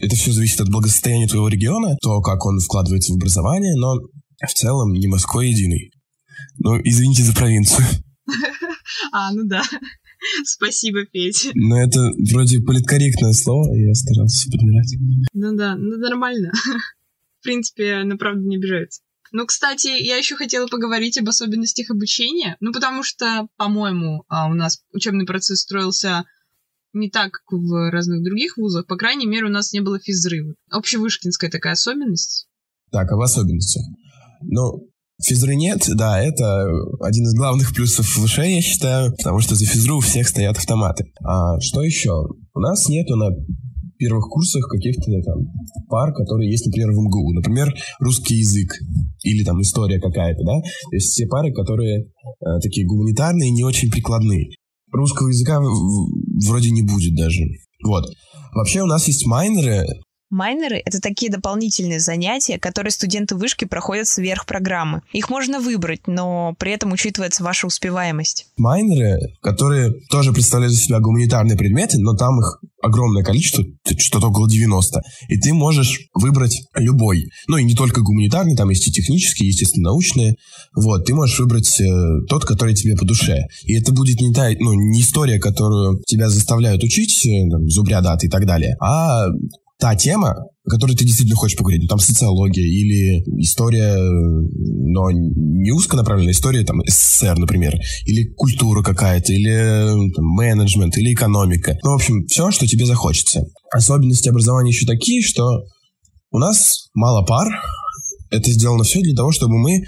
это 0.00 0.14
все 0.16 0.32
зависит 0.32 0.60
от 0.60 0.70
благосостояния 0.70 1.26
твоего 1.26 1.48
региона, 1.48 1.96
то, 2.02 2.20
как 2.20 2.44
он 2.46 2.60
вкладывается 2.60 3.12
в 3.12 3.16
образование, 3.16 3.74
но 3.76 3.96
в 3.96 4.52
целом 4.54 4.92
не 4.92 5.08
Москва 5.08 5.42
единый. 5.42 5.90
Ну, 6.58 6.80
извините 6.82 7.22
за 7.22 7.34
провинцию. 7.34 7.86
А, 9.12 9.32
ну 9.32 9.44
да. 9.44 9.62
Спасибо, 10.44 11.04
Петя. 11.06 11.50
Но 11.54 11.80
это 11.80 12.00
вроде 12.30 12.60
политкорректное 12.60 13.32
слово, 13.32 13.74
я 13.74 13.94
старался 13.94 14.50
подбирать. 14.50 14.96
Ну 15.32 15.56
да, 15.56 15.76
ну 15.76 15.96
нормально. 15.96 16.50
В 17.40 17.42
принципе, 17.42 18.02
на 18.04 18.16
правду 18.16 18.42
не 18.42 18.56
обижается. 18.56 19.00
Ну, 19.32 19.46
кстати, 19.46 19.88
я 19.88 20.16
еще 20.16 20.36
хотела 20.36 20.66
поговорить 20.66 21.18
об 21.18 21.28
особенностях 21.28 21.90
обучения. 21.90 22.56
Ну, 22.60 22.72
потому 22.72 23.02
что, 23.02 23.48
по-моему, 23.56 24.24
а, 24.28 24.48
у 24.48 24.54
нас 24.54 24.80
учебный 24.92 25.26
процесс 25.26 25.60
строился 25.60 26.24
не 26.92 27.10
так, 27.10 27.32
как 27.32 27.58
в 27.58 27.90
разных 27.90 28.22
других 28.22 28.56
вузах. 28.56 28.86
По 28.86 28.96
крайней 28.96 29.26
мере, 29.26 29.46
у 29.46 29.50
нас 29.50 29.72
не 29.72 29.80
было 29.80 29.98
физрыва. 29.98 30.54
Общевышкинская 30.70 31.50
такая 31.50 31.74
особенность. 31.74 32.48
Так, 32.90 33.10
а 33.12 33.16
в 33.16 33.20
особенности? 33.20 33.80
Ну, 34.42 34.88
физры 35.22 35.54
нет, 35.54 35.82
да, 35.94 36.20
это 36.22 36.66
один 37.00 37.24
из 37.24 37.34
главных 37.34 37.74
плюсов 37.74 38.06
ВШ, 38.06 38.38
я 38.38 38.60
считаю, 38.60 39.14
потому 39.16 39.40
что 39.40 39.54
за 39.54 39.66
физру 39.66 39.98
у 39.98 40.00
всех 40.00 40.28
стоят 40.28 40.56
автоматы. 40.56 41.12
А 41.24 41.60
что 41.60 41.82
еще? 41.82 42.12
У 42.54 42.60
нас 42.60 42.88
нету 42.88 43.16
на 43.16 43.30
первых 43.96 44.28
курсах 44.28 44.68
каких-то 44.68 45.10
там 45.22 45.38
пар, 45.88 46.12
которые 46.12 46.50
есть, 46.50 46.66
например, 46.66 46.90
в 46.90 47.00
МГУ. 47.00 47.32
Например, 47.32 47.72
русский 48.00 48.36
язык 48.36 48.70
или 49.22 49.44
там 49.44 49.60
история 49.60 50.00
какая-то, 50.00 50.44
да? 50.44 50.60
То 50.60 50.94
есть 50.94 51.10
все 51.12 51.26
пары, 51.26 51.52
которые 51.52 52.04
э, 52.04 52.60
такие 52.62 52.86
гуманитарные, 52.86 53.50
не 53.50 53.64
очень 53.64 53.90
прикладные. 53.90 54.48
Русского 54.92 55.28
языка 55.28 55.60
вроде 55.60 56.70
не 56.70 56.82
будет 56.82 57.14
даже. 57.16 57.42
Вот. 57.84 58.04
Вообще 58.54 58.82
у 58.82 58.86
нас 58.86 59.06
есть 59.06 59.26
майнеры, 59.26 59.86
Майнеры— 60.30 60.82
это 60.84 61.00
такие 61.00 61.30
дополнительные 61.30 62.00
занятия, 62.00 62.58
которые 62.58 62.90
студенты 62.90 63.36
вышки 63.36 63.64
проходят 63.64 64.08
сверх 64.08 64.44
программы. 64.46 65.02
Их 65.12 65.30
можно 65.30 65.60
выбрать, 65.60 66.06
но 66.06 66.54
при 66.58 66.72
этом 66.72 66.92
учитывается 66.92 67.44
ваша 67.44 67.66
успеваемость. 67.66 68.46
Майнеры, 68.56 69.20
которые 69.40 69.94
тоже 70.10 70.32
представляют 70.32 70.74
из 70.74 70.84
себя 70.84 70.98
гуманитарные 70.98 71.56
предметы, 71.56 71.98
но 71.98 72.14
там 72.14 72.40
их 72.40 72.60
огромное 72.82 73.22
количество, 73.22 73.64
что-то 73.98 74.28
около 74.28 74.48
90. 74.48 75.00
И 75.28 75.38
ты 75.38 75.54
можешь 75.54 76.08
выбрать 76.14 76.62
любой. 76.74 77.26
Ну 77.48 77.56
и 77.56 77.64
не 77.64 77.74
только 77.74 78.00
гуманитарный, 78.00 78.56
там 78.56 78.70
есть 78.70 78.88
и 78.88 78.92
технические, 78.92 79.48
естественно, 79.48 79.90
научные. 79.90 80.36
Вот, 80.74 81.04
ты 81.04 81.14
можешь 81.14 81.38
выбрать 81.38 81.80
э, 81.80 81.84
тот, 82.28 82.44
который 82.44 82.74
тебе 82.74 82.96
по 82.96 83.04
душе. 83.04 83.38
И 83.64 83.74
это 83.78 83.92
будет 83.92 84.20
не 84.20 84.32
та, 84.32 84.48
ну, 84.58 84.72
не 84.74 85.00
история, 85.00 85.38
которую 85.38 86.02
тебя 86.06 86.28
заставляют 86.28 86.82
учить, 86.82 87.26
э, 87.26 87.44
зубря 87.68 88.00
даты 88.00 88.26
и 88.26 88.30
так 88.30 88.46
далее, 88.46 88.76
а 88.80 89.26
та 89.78 89.94
тема, 89.94 90.34
о 90.64 90.70
которой 90.70 90.96
ты 90.96 91.04
действительно 91.04 91.36
хочешь 91.36 91.56
поговорить. 91.56 91.82
Ну, 91.82 91.88
там 91.88 91.98
социология 91.98 92.64
или 92.64 93.22
история, 93.42 93.94
но 93.96 95.10
не 95.10 95.70
узконаправленная 95.72 96.32
история, 96.32 96.64
там, 96.64 96.80
СССР, 96.86 97.36
например, 97.38 97.74
или 98.06 98.32
культура 98.34 98.82
какая-то, 98.82 99.32
или 99.32 100.12
там, 100.14 100.24
менеджмент, 100.24 100.96
или 100.96 101.12
экономика. 101.12 101.76
Ну, 101.82 101.90
в 101.90 101.94
общем, 101.94 102.26
все, 102.26 102.50
что 102.50 102.66
тебе 102.66 102.86
захочется. 102.86 103.42
Особенности 103.70 104.28
образования 104.28 104.70
еще 104.70 104.86
такие, 104.86 105.22
что 105.22 105.64
у 106.30 106.38
нас 106.38 106.88
мало 106.94 107.24
пар, 107.24 107.48
это 108.30 108.50
сделано 108.50 108.84
все 108.84 109.00
для 109.00 109.14
того, 109.14 109.32
чтобы 109.32 109.58
мы 109.58 109.76
э, 109.76 109.82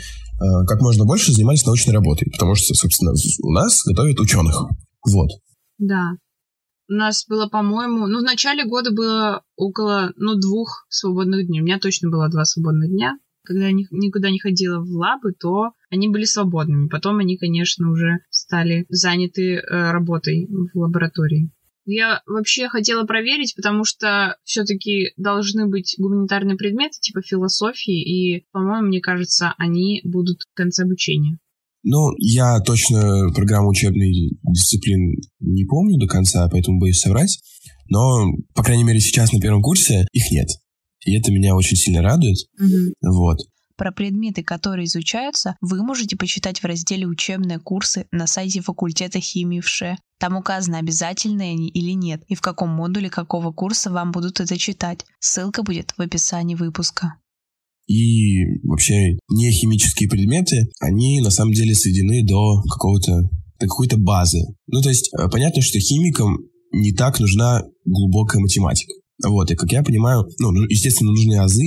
как 0.67 0.81
можно 0.81 1.05
больше 1.05 1.33
занимались 1.33 1.65
научной 1.65 1.93
работой, 1.93 2.31
потому 2.31 2.55
что, 2.55 2.75
собственно, 2.75 3.13
у 3.43 3.53
нас 3.53 3.83
готовят 3.85 4.21
ученых. 4.21 4.63
Вот. 5.11 5.31
Да, 5.79 6.13
у 6.89 6.93
нас 6.95 7.27
было, 7.29 7.49
по-моему, 7.49 8.07
ну, 8.07 8.21
в 8.21 8.23
начале 8.23 8.65
года 8.65 8.91
было 8.91 9.45
около, 9.57 10.13
ну, 10.17 10.37
двух 10.37 10.87
свободных 10.89 11.47
дней. 11.47 11.61
У 11.61 11.65
меня 11.65 11.79
точно 11.79 12.09
было 12.11 12.29
два 12.31 12.45
свободных 12.45 12.91
дня. 12.91 13.19
Когда 13.45 13.69
я 13.69 13.73
никуда 13.73 14.31
не 14.31 14.39
ходила 14.39 14.81
в 14.81 14.91
лабы, 14.91 15.33
то 15.33 15.73
они 15.91 16.09
были 16.09 16.25
свободными. 16.25 16.89
Потом 16.89 17.19
они, 17.19 17.39
конечно, 17.39 17.91
уже 17.91 18.19
стали 18.31 18.87
заняты 18.89 19.57
э, 19.57 19.93
работой 19.93 20.49
в 20.49 20.79
лаборатории. 20.79 21.51
Я 21.91 22.21
вообще 22.27 22.69
хотела 22.69 23.05
проверить, 23.05 23.55
потому 23.57 23.85
что 23.85 24.37
все-таки 24.45 25.13
должны 25.17 25.67
быть 25.67 25.95
гуманитарные 25.99 26.59
предметы 26.59 26.99
типа 27.01 27.23
философии, 27.23 28.03
и, 28.03 28.47
по-моему, 28.53 28.89
мне 28.89 29.01
кажется, 29.01 29.55
они 29.57 30.03
будут 30.05 30.43
в 30.43 30.55
конце 30.55 30.83
обучения. 30.83 31.39
Ну, 31.83 32.11
я 32.19 32.61
точно 32.61 33.31
программу 33.35 33.71
учебной 33.71 34.39
дисциплин 34.53 35.15
не 35.41 35.65
помню 35.65 35.99
до 35.99 36.07
конца, 36.07 36.49
поэтому 36.51 36.81
боюсь 36.81 37.01
соврать. 37.01 37.39
Но, 37.89 38.27
по 38.55 38.63
крайней 38.63 38.85
мере, 38.85 39.01
сейчас 39.01 39.33
на 39.33 39.41
первом 39.41 39.63
курсе 39.63 40.07
их 40.13 40.31
нет. 40.31 40.49
И 41.05 41.17
это 41.17 41.33
меня 41.33 41.55
очень 41.55 41.77
сильно 41.77 42.03
радует. 42.03 42.37
Угу. 42.59 43.15
Вот. 43.15 43.39
Про 43.77 43.93
предметы, 43.93 44.43
которые 44.43 44.87
изучаются, 44.87 45.57
вы 45.61 45.85
можете 45.85 46.17
почитать 46.17 46.61
в 46.61 46.65
разделе 46.65 47.07
«Учебные 47.07 47.61
курсы» 47.61 48.07
на 48.11 48.27
сайте 48.27 48.61
факультета 48.61 49.21
химии 49.21 49.61
в 49.61 49.69
ШЕ. 49.69 49.99
Там 50.19 50.37
указано, 50.37 50.79
обязательные 50.79 51.53
они 51.53 51.69
или 51.69 51.93
нет, 51.93 52.25
и 52.27 52.35
в 52.35 52.41
каком 52.41 52.71
модуле 52.71 53.09
какого 53.09 53.53
курса 53.53 53.91
вам 53.91 54.11
будут 54.11 54.41
это 54.41 54.59
читать. 54.59 55.07
Ссылка 55.21 55.63
будет 55.63 55.95
в 55.97 56.03
описании 56.03 56.57
выпуска 56.57 57.15
и 57.89 58.45
вообще 58.63 59.17
не 59.31 59.51
химические 59.51 60.09
предметы, 60.09 60.69
они 60.81 61.21
на 61.21 61.31
самом 61.31 61.53
деле 61.53 61.75
сведены 61.75 62.25
до 62.25 62.63
какого-то 62.71 63.23
до 63.59 63.67
какой-то 63.67 63.99
базы. 63.99 64.45
Ну, 64.69 64.81
то 64.81 64.89
есть, 64.89 65.11
э, 65.13 65.29
понятно, 65.33 65.63
что 65.63 65.81
химикам 65.81 66.39
не 66.73 66.93
так 66.93 67.19
нужна 67.19 67.65
глубокая 67.85 68.41
математика. 68.41 68.93
Вот, 69.27 69.51
и 69.51 69.57
как 69.57 69.73
я 69.73 69.83
понимаю, 69.83 70.25
ну, 70.39 70.53
ну 70.53 70.63
естественно, 70.69 71.11
нужны 71.11 71.35
азы, 71.41 71.65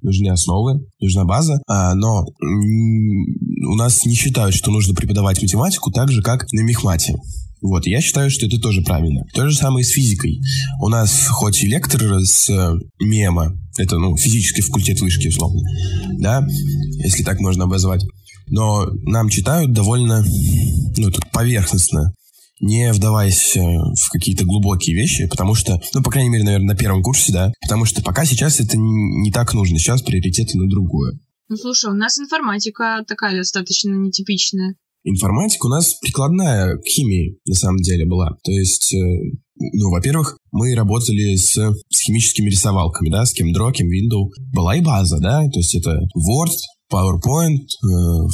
нужны 0.00 0.28
основы, 0.28 0.86
нужна 1.00 1.24
база, 1.24 1.60
а, 1.68 1.94
но 1.94 2.24
у 2.40 3.74
нас 3.74 4.06
не 4.06 4.14
считают, 4.14 4.54
что 4.54 4.70
нужно 4.70 4.94
преподавать 4.94 5.42
математику 5.42 5.90
так 5.90 6.10
же, 6.10 6.22
как 6.22 6.50
на 6.52 6.62
мехмате. 6.62 7.16
Вот, 7.64 7.86
я 7.86 8.02
считаю, 8.02 8.30
что 8.30 8.44
это 8.44 8.60
тоже 8.60 8.82
правильно. 8.82 9.24
То 9.32 9.48
же 9.48 9.56
самое 9.56 9.80
и 9.80 9.84
с 9.86 9.92
физикой. 9.92 10.38
У 10.82 10.88
нас 10.90 11.28
хоть 11.28 11.62
и 11.62 11.66
лектор 11.66 12.20
с 12.20 12.50
э, 12.50 12.74
мема, 13.00 13.58
это, 13.78 13.96
ну, 13.96 14.18
физический 14.18 14.60
факультет 14.60 15.00
вышки, 15.00 15.28
условно, 15.28 15.62
да, 16.18 16.46
если 17.02 17.24
так 17.24 17.40
можно 17.40 17.64
обозвать, 17.64 18.02
но 18.48 18.84
нам 19.04 19.30
читают 19.30 19.72
довольно, 19.72 20.22
ну, 20.98 21.10
тут 21.10 21.30
поверхностно, 21.32 22.12
не 22.60 22.92
вдаваясь 22.92 23.56
э, 23.56 23.60
в 23.62 24.10
какие-то 24.12 24.44
глубокие 24.44 24.94
вещи, 24.94 25.26
потому 25.26 25.54
что, 25.54 25.80
ну, 25.94 26.02
по 26.02 26.10
крайней 26.10 26.28
мере, 26.28 26.44
наверное, 26.44 26.74
на 26.74 26.76
первом 26.76 27.02
курсе, 27.02 27.32
да, 27.32 27.50
потому 27.62 27.86
что 27.86 28.02
пока 28.02 28.26
сейчас 28.26 28.60
это 28.60 28.76
не 28.76 29.32
так 29.32 29.54
нужно, 29.54 29.78
сейчас 29.78 30.02
приоритеты 30.02 30.58
на 30.58 30.68
другое. 30.68 31.18
Ну, 31.48 31.56
слушай, 31.56 31.90
у 31.90 31.94
нас 31.94 32.18
информатика 32.18 33.02
такая 33.08 33.38
достаточно 33.38 33.90
нетипичная 33.90 34.74
информатика 35.04 35.66
у 35.66 35.68
нас 35.68 35.94
прикладная 35.94 36.76
к 36.76 36.86
химии, 36.86 37.38
на 37.46 37.54
самом 37.54 37.78
деле, 37.78 38.06
была. 38.06 38.30
То 38.42 38.52
есть, 38.52 38.92
э, 38.94 38.98
ну, 39.56 39.90
во-первых, 39.90 40.38
мы 40.50 40.74
работали 40.74 41.36
с, 41.36 41.52
с 41.54 42.00
химическими 42.04 42.50
рисовалками, 42.50 43.10
да, 43.10 43.24
с 43.24 43.38
ChemDraw, 43.38 43.72
ChemWindow. 43.72 44.30
Была 44.52 44.76
и 44.76 44.80
база, 44.80 45.18
да, 45.20 45.42
то 45.48 45.58
есть 45.58 45.74
это 45.74 45.90
Word, 46.16 46.52
PowerPoint, 46.92 47.58
э, 47.58 47.86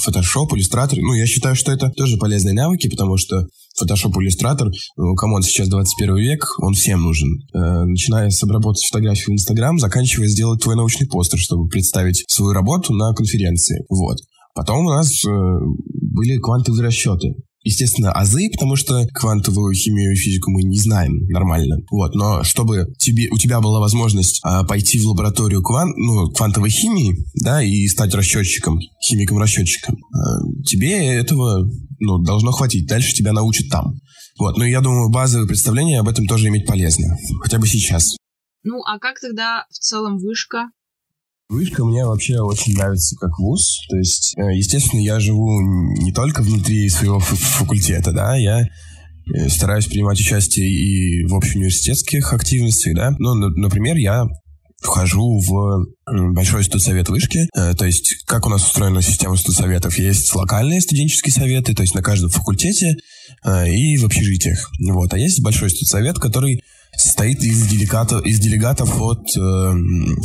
Photoshop, 0.07 0.51
Illustrator. 0.55 0.97
Ну, 1.01 1.15
я 1.15 1.27
считаю, 1.27 1.55
что 1.55 1.73
это 1.73 1.91
тоже 1.91 2.17
полезные 2.17 2.55
навыки, 2.55 2.89
потому 2.89 3.17
что 3.17 3.47
Photoshop, 3.81 4.13
Illustrator, 4.13 4.69
ну, 4.97 5.15
come 5.15 5.31
on, 5.31 5.43
сейчас 5.43 5.69
21 5.69 6.17
век, 6.17 6.45
он 6.61 6.75
всем 6.75 7.03
нужен. 7.03 7.29
Э, 7.55 7.85
начиная 7.85 8.31
с 8.31 8.43
обработки 8.43 8.87
фотографий 8.87 9.31
в 9.31 9.35
Instagram, 9.35 9.79
заканчивая 9.79 10.29
сделать 10.29 10.63
твой 10.63 10.77
научный 10.77 11.07
постер, 11.07 11.39
чтобы 11.39 11.69
представить 11.69 12.25
свою 12.29 12.53
работу 12.53 12.93
на 12.93 13.15
конференции. 13.15 13.85
Вот. 13.89 14.19
Потом 14.55 14.85
у 14.85 14.91
нас 14.91 15.25
были 16.11 16.39
квантовые 16.39 16.85
расчеты. 16.85 17.35
естественно, 17.63 18.13
азы, 18.13 18.49
потому 18.53 18.77
что 18.77 19.07
квантовую 19.13 19.75
химию 19.75 20.13
и 20.13 20.17
физику 20.17 20.51
мы 20.51 20.63
не 20.63 20.79
знаем 20.79 21.13
нормально. 21.29 21.77
Вот, 21.91 22.15
но 22.15 22.43
чтобы 22.43 22.87
тебе, 22.99 23.29
у 23.31 23.37
тебя 23.37 23.61
была 23.61 23.81
возможность 23.81 24.41
а, 24.43 24.65
пойти 24.65 24.99
в 24.99 25.07
лабораторию 25.07 25.63
кван, 25.63 25.93
ну, 25.97 26.31
квантовой 26.31 26.71
химии, 26.71 27.17
да, 27.43 27.63
и 27.63 27.87
стать 27.89 28.15
расчетчиком, 28.15 28.79
химиком-расчетчиком, 29.07 29.97
а, 30.15 30.41
тебе 30.65 31.15
этого 31.15 31.71
ну, 31.99 32.19
должно 32.19 32.51
хватить. 32.53 32.87
Дальше 32.87 33.13
тебя 33.13 33.33
научат 33.33 33.69
там. 33.69 33.95
Вот, 34.39 34.57
ну, 34.57 34.65
я 34.65 34.81
думаю, 34.81 35.11
базовое 35.11 35.47
представление 35.47 36.01
об 36.01 36.09
этом 36.09 36.27
тоже 36.27 36.49
иметь 36.49 36.67
полезно. 36.67 37.15
Хотя 37.43 37.59
бы 37.59 37.67
сейчас. 37.67 38.17
Ну, 38.63 38.81
а 38.85 38.99
как 38.99 39.21
тогда 39.21 39.67
в 39.71 39.79
целом 39.79 40.17
вышка? 40.19 40.71
Вышка 41.51 41.85
мне 41.85 42.07
вообще 42.07 42.39
очень 42.39 42.75
нравится 42.75 43.17
как 43.17 43.37
вуз. 43.41 43.81
То 43.89 43.97
есть, 43.97 44.35
э, 44.39 44.55
естественно, 44.55 45.01
я 45.01 45.19
живу 45.19 45.61
не 46.01 46.13
только 46.13 46.43
внутри 46.43 46.89
своего 46.89 47.19
факультета, 47.19 48.13
да, 48.13 48.37
я 48.37 48.61
э, 48.61 49.49
стараюсь 49.49 49.87
принимать 49.87 50.21
участие 50.21 50.69
и 50.69 51.27
в 51.27 51.35
общеуниверситетских 51.35 52.33
активностях, 52.33 52.95
да. 52.95 53.11
Ну, 53.19 53.35
например, 53.35 53.97
я 53.97 54.27
вхожу 54.81 55.41
в 55.41 55.87
большой 56.33 56.63
студсовет 56.63 57.09
вышки. 57.09 57.49
Э, 57.57 57.75
то 57.75 57.85
есть, 57.85 58.23
как 58.27 58.47
у 58.47 58.49
нас 58.49 58.65
устроена 58.65 59.03
система 59.03 59.37
студсоветов? 59.37 59.99
Есть 59.99 60.33
локальные 60.33 60.81
студенческие 60.81 61.33
советы, 61.33 61.75
то 61.75 61.83
есть 61.83 61.97
на 61.97 62.03
каждом 62.03 62.31
факультете 62.31 62.95
и 63.67 63.97
в 63.97 64.05
общежитиях. 64.05 64.71
Вот. 64.89 65.13
А 65.15 65.19
есть 65.19 65.43
большой 65.43 65.71
студсовет, 65.71 66.19
который 66.21 66.63
состоит 67.01 67.43
из 67.43 67.67
делегатов, 67.67 68.25
из 68.25 68.39
делегатов 68.39 69.01
от 69.01 69.25
э, 69.37 69.73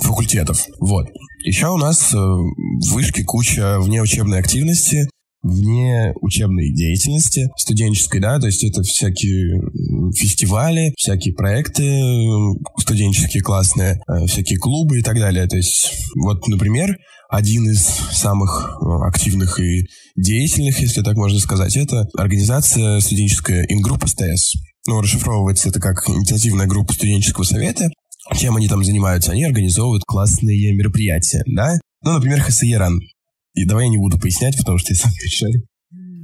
факультетов. 0.02 0.66
Вот. 0.80 1.08
Еще 1.44 1.68
у 1.70 1.78
нас 1.78 2.14
э, 2.14 2.18
в 2.18 2.94
вышке 2.94 3.24
куча 3.24 3.80
внеучебной 3.80 4.40
активности, 4.40 5.08
вне 5.46 6.14
учебной 6.22 6.74
деятельности 6.74 7.50
студенческой, 7.56 8.20
да, 8.20 8.40
то 8.40 8.48
есть 8.48 8.64
это 8.64 8.82
всякие 8.82 9.62
фестивали, 10.16 10.92
всякие 10.98 11.36
проекты 11.36 12.02
студенческие 12.80 13.44
классные, 13.44 14.00
э, 14.08 14.26
всякие 14.26 14.58
клубы 14.58 15.00
и 15.00 15.04
так 15.04 15.18
далее. 15.18 15.48
То 15.48 15.58
есть 15.58 15.92
вот, 16.16 16.48
например, 16.48 16.98
один 17.30 17.70
из 17.70 17.84
самых 17.84 18.78
э, 18.82 19.08
активных 19.08 19.60
и 19.60 19.86
деятельных, 20.16 20.80
если 20.80 21.02
так 21.02 21.16
можно 21.16 21.40
сказать, 21.40 21.78
это 21.78 22.08
организация 22.18 23.00
студенческая 23.00 23.66
Ингруппа 23.70 24.08
СТС 24.08 24.56
ну, 24.88 25.02
расшифровывается 25.02 25.70
это 25.70 25.80
как 25.80 26.08
инициативная 26.10 26.68
группа 26.68 26.94
студенческого 26.94 27.44
совета. 27.44 27.90
Чем 28.36 28.56
они 28.56 28.68
там 28.68 28.84
занимаются? 28.84 29.32
Они 29.32 29.44
организовывают 29.44 30.04
классные 30.06 30.74
мероприятия, 30.74 31.44
да? 31.46 31.78
Ну, 32.02 32.14
например, 32.14 32.42
ХСЕРАН. 32.42 33.00
И 33.54 33.66
давай 33.66 33.86
я 33.86 33.92
не 33.92 33.98
буду 33.98 34.20
пояснять, 34.20 34.58
потому 34.58 34.78
что 34.78 34.94
я 34.94 35.00
сам 35.00 35.12
решаю. 35.24 35.64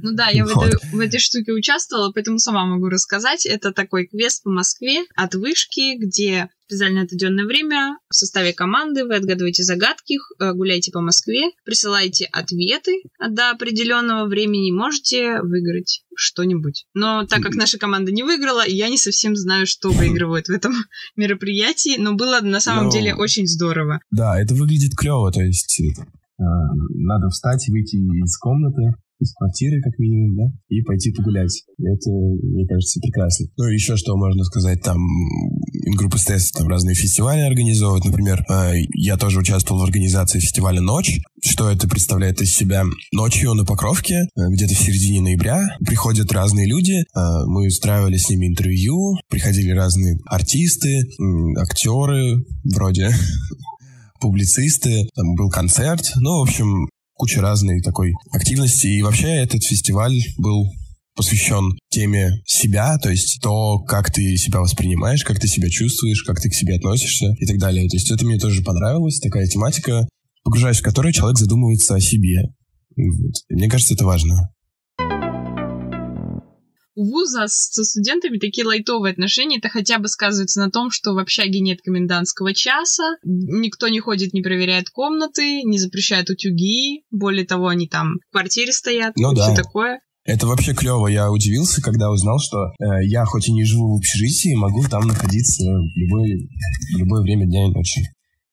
Ну 0.04 0.14
да, 0.14 0.28
я 0.30 0.44
вот. 0.44 0.54
в, 0.54 0.60
этой, 0.60 0.90
в 0.90 0.98
этой 0.98 1.20
штуке 1.20 1.52
участвовала, 1.52 2.10
поэтому 2.12 2.38
сама 2.38 2.66
могу 2.66 2.88
рассказать. 2.88 3.46
Это 3.46 3.72
такой 3.72 4.06
квест 4.06 4.42
по 4.42 4.50
Москве 4.50 5.04
от 5.14 5.34
вышки, 5.36 5.96
где 5.96 6.48
специально 6.72 7.02
отведенное 7.02 7.44
время 7.44 7.98
в 8.08 8.14
составе 8.14 8.54
команды 8.54 9.04
вы 9.04 9.16
отгадываете 9.16 9.62
загадки, 9.62 10.14
э, 10.14 10.52
гуляете 10.54 10.90
по 10.90 11.00
Москве, 11.00 11.50
присылаете 11.64 12.24
ответы 12.32 13.02
до 13.18 13.50
определенного 13.50 14.26
времени, 14.26 14.70
можете 14.70 15.40
выиграть 15.42 16.02
что-нибудь. 16.16 16.86
Но 16.94 17.26
так 17.26 17.42
как 17.42 17.54
наша 17.56 17.78
команда 17.78 18.10
не 18.10 18.22
выиграла, 18.22 18.66
я 18.66 18.88
не 18.88 18.96
совсем 18.96 19.36
знаю, 19.36 19.66
что 19.66 19.90
выигрывают 19.90 20.46
в 20.46 20.50
этом 20.50 20.72
мероприятии, 21.16 21.96
но 21.98 22.14
было 22.14 22.40
на 22.40 22.60
самом 22.60 22.86
но... 22.86 22.90
деле 22.90 23.14
очень 23.14 23.46
здорово. 23.46 24.00
Да, 24.10 24.40
это 24.40 24.54
выглядит 24.54 24.96
клево, 24.96 25.30
то 25.30 25.42
есть 25.42 25.78
э, 25.78 25.92
надо 26.38 27.28
встать, 27.28 27.68
выйти 27.68 27.96
из 27.96 28.38
комнаты, 28.38 28.94
из 29.22 29.32
квартиры, 29.34 29.80
как 29.80 29.98
минимум, 29.98 30.36
да, 30.36 30.44
и 30.68 30.82
пойти 30.82 31.12
погулять. 31.12 31.62
Это, 31.78 32.10
мне 32.10 32.66
кажется, 32.66 33.00
прекрасно. 33.00 33.46
Ну, 33.56 33.64
еще 33.68 33.96
что 33.96 34.16
можно 34.16 34.42
сказать, 34.44 34.82
там, 34.82 34.98
группа 35.96 36.18
СТС 36.18 36.52
там 36.52 36.68
разные 36.68 36.94
фестивали 36.94 37.40
организовывают. 37.40 38.04
Например, 38.04 38.44
э, 38.48 38.72
я 38.94 39.16
тоже 39.16 39.38
участвовал 39.38 39.80
в 39.80 39.84
организации 39.84 40.40
фестиваля 40.40 40.80
«Ночь». 40.80 41.20
Что 41.44 41.70
это 41.70 41.88
представляет 41.88 42.40
из 42.40 42.54
себя? 42.54 42.84
Ночью 43.12 43.54
на 43.54 43.64
Покровке, 43.64 44.14
э, 44.14 44.26
где-то 44.50 44.74
в 44.74 44.78
середине 44.78 45.20
ноября, 45.20 45.64
приходят 45.84 46.32
разные 46.32 46.66
люди. 46.66 47.00
Э, 47.00 47.46
мы 47.46 47.66
устраивали 47.66 48.16
с 48.16 48.28
ними 48.28 48.46
интервью, 48.46 49.16
приходили 49.28 49.70
разные 49.70 50.18
артисты, 50.26 51.04
актеры, 51.58 52.44
вроде 52.64 53.10
публицисты, 54.20 55.08
там 55.14 55.34
был 55.34 55.50
концерт. 55.50 56.12
Ну, 56.16 56.38
в 56.38 56.42
общем, 56.42 56.88
куча 57.22 57.40
разной 57.40 57.80
такой 57.82 58.14
активности. 58.32 58.88
И 58.88 59.00
вообще 59.00 59.28
этот 59.28 59.62
фестиваль 59.62 60.18
был 60.38 60.72
посвящен 61.14 61.78
теме 61.88 62.32
себя, 62.46 62.98
то 62.98 63.10
есть 63.10 63.38
то, 63.40 63.78
как 63.78 64.10
ты 64.10 64.36
себя 64.36 64.58
воспринимаешь, 64.58 65.22
как 65.22 65.38
ты 65.38 65.46
себя 65.46 65.68
чувствуешь, 65.70 66.24
как 66.24 66.40
ты 66.40 66.50
к 66.50 66.54
себе 66.54 66.74
относишься 66.74 67.32
и 67.38 67.46
так 67.46 67.58
далее. 67.58 67.88
То 67.88 67.96
есть 67.96 68.10
это 68.10 68.24
мне 68.24 68.38
тоже 68.38 68.62
понравилось, 68.62 69.20
такая 69.20 69.46
тематика, 69.46 70.08
погружаясь 70.42 70.80
в 70.80 70.82
которую 70.82 71.12
человек 71.12 71.38
задумывается 71.38 71.94
о 71.94 72.00
себе. 72.00 72.42
Вот. 72.96 73.34
Мне 73.50 73.68
кажется, 73.68 73.94
это 73.94 74.04
важно 74.04 74.50
у 76.94 77.04
вуза 77.04 77.46
со 77.46 77.84
студентами 77.84 78.38
такие 78.38 78.66
лайтовые 78.66 79.12
отношения, 79.12 79.58
это 79.58 79.68
хотя 79.68 79.98
бы 79.98 80.08
сказывается 80.08 80.60
на 80.60 80.70
том, 80.70 80.90
что 80.90 81.12
в 81.12 81.18
общаге 81.18 81.60
нет 81.60 81.80
комендантского 81.82 82.54
часа, 82.54 83.16
никто 83.22 83.88
не 83.88 84.00
ходит, 84.00 84.32
не 84.32 84.42
проверяет 84.42 84.90
комнаты, 84.90 85.62
не 85.62 85.78
запрещает 85.78 86.30
утюги, 86.30 87.04
более 87.10 87.46
того, 87.46 87.68
они 87.68 87.88
там 87.88 88.14
в 88.28 88.32
квартире 88.32 88.72
стоят, 88.72 89.14
ну, 89.16 89.32
да. 89.32 89.44
все 89.44 89.62
такое. 89.62 90.00
Это 90.24 90.46
вообще 90.46 90.72
клево. 90.72 91.08
Я 91.08 91.32
удивился, 91.32 91.82
когда 91.82 92.10
узнал, 92.10 92.38
что 92.38 92.68
э, 92.78 93.04
я 93.06 93.24
хоть 93.24 93.48
и 93.48 93.52
не 93.52 93.64
живу 93.64 93.94
в 93.94 93.98
общежитии, 93.98 94.54
могу 94.54 94.84
там 94.88 95.02
находиться 95.06 95.64
в 95.64 95.96
любое, 95.96 96.36
в 96.94 96.98
любое 96.98 97.22
время 97.22 97.46
дня 97.46 97.66
и 97.66 97.70
ночи. 97.72 98.02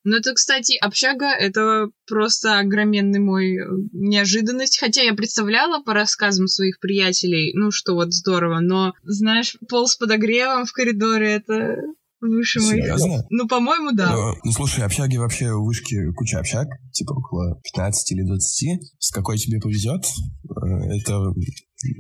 Ну, 0.04 0.16
это, 0.16 0.34
кстати, 0.34 0.78
общага— 0.78 1.26
это 1.40 1.90
просто 2.08 2.60
огроменный 2.60 3.20
мой 3.20 3.58
э, 3.58 3.66
неожиданность. 3.92 4.80
Хотя 4.80 5.02
я 5.02 5.14
представляла 5.14 5.84
по 5.84 5.94
рассказам 5.94 6.48
своих 6.48 6.80
приятелей, 6.80 7.52
ну, 7.54 7.72
что 7.72 7.96
вот 7.96 8.14
здорово, 8.14 8.60
но, 8.62 8.94
знаешь, 9.04 9.58
пол 9.70 9.88
с 9.88 9.96
подогревом 9.96 10.66
в 10.66 10.72
коридоре— 10.72 11.34
это 11.36 11.76
выше 12.22 12.60
моих... 12.60 12.84
Серьезно? 12.84 13.26
Ну, 13.30 13.48
по-моему, 13.48 13.92
да. 13.94 14.16
Ну, 14.16 14.34
ну, 14.44 14.52
слушай, 14.52 14.84
общаги 14.84 15.18
вообще 15.18 15.52
у 15.52 15.66
вышки 15.66 16.12
куча 16.14 16.40
общаг, 16.40 16.68
типа 16.92 17.14
около 17.14 17.60
15 17.74 18.12
или 18.12 18.24
20. 18.24 18.82
С 19.00 19.12
какой 19.12 19.38
тебе 19.38 19.60
повезет? 19.60 20.04
Э, 20.04 20.98
это 20.98 21.34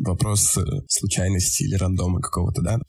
вопрос 0.06 0.58
э, 0.58 0.62
случайности 0.88 1.64
или 1.64 1.76
рандома 1.76 2.22
какого-то, 2.22 2.62
да? 2.62 2.80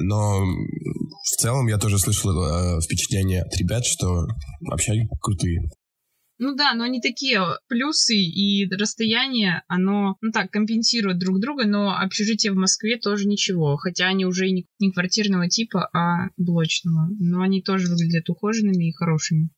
Но 0.00 0.44
в 0.44 1.36
целом 1.40 1.66
я 1.68 1.78
тоже 1.78 1.98
слышал 1.98 2.30
э, 2.30 2.80
впечатление 2.80 3.42
от 3.42 3.56
ребят, 3.56 3.84
что 3.84 4.26
общаги 4.70 5.08
крутые. 5.20 5.70
Ну 6.38 6.56
да, 6.56 6.74
но 6.74 6.82
они 6.84 7.00
такие 7.00 7.40
плюсы 7.68 8.16
и 8.16 8.68
расстояние, 8.68 9.62
оно, 9.68 10.16
ну 10.20 10.32
так, 10.32 10.50
компенсирует 10.50 11.18
друг 11.18 11.40
друга, 11.40 11.64
но 11.64 11.96
общежитие 11.96 12.52
в 12.52 12.56
Москве 12.56 12.98
тоже 12.98 13.28
ничего, 13.28 13.76
хотя 13.76 14.06
они 14.08 14.26
уже 14.26 14.50
не, 14.50 14.66
не 14.80 14.90
квартирного 14.90 15.48
типа, 15.48 15.88
а 15.94 16.30
блочного, 16.36 17.08
но 17.20 17.40
они 17.40 17.62
тоже 17.62 17.88
выглядят 17.88 18.28
ухоженными 18.28 18.88
и 18.88 18.92
хорошими. 18.92 19.50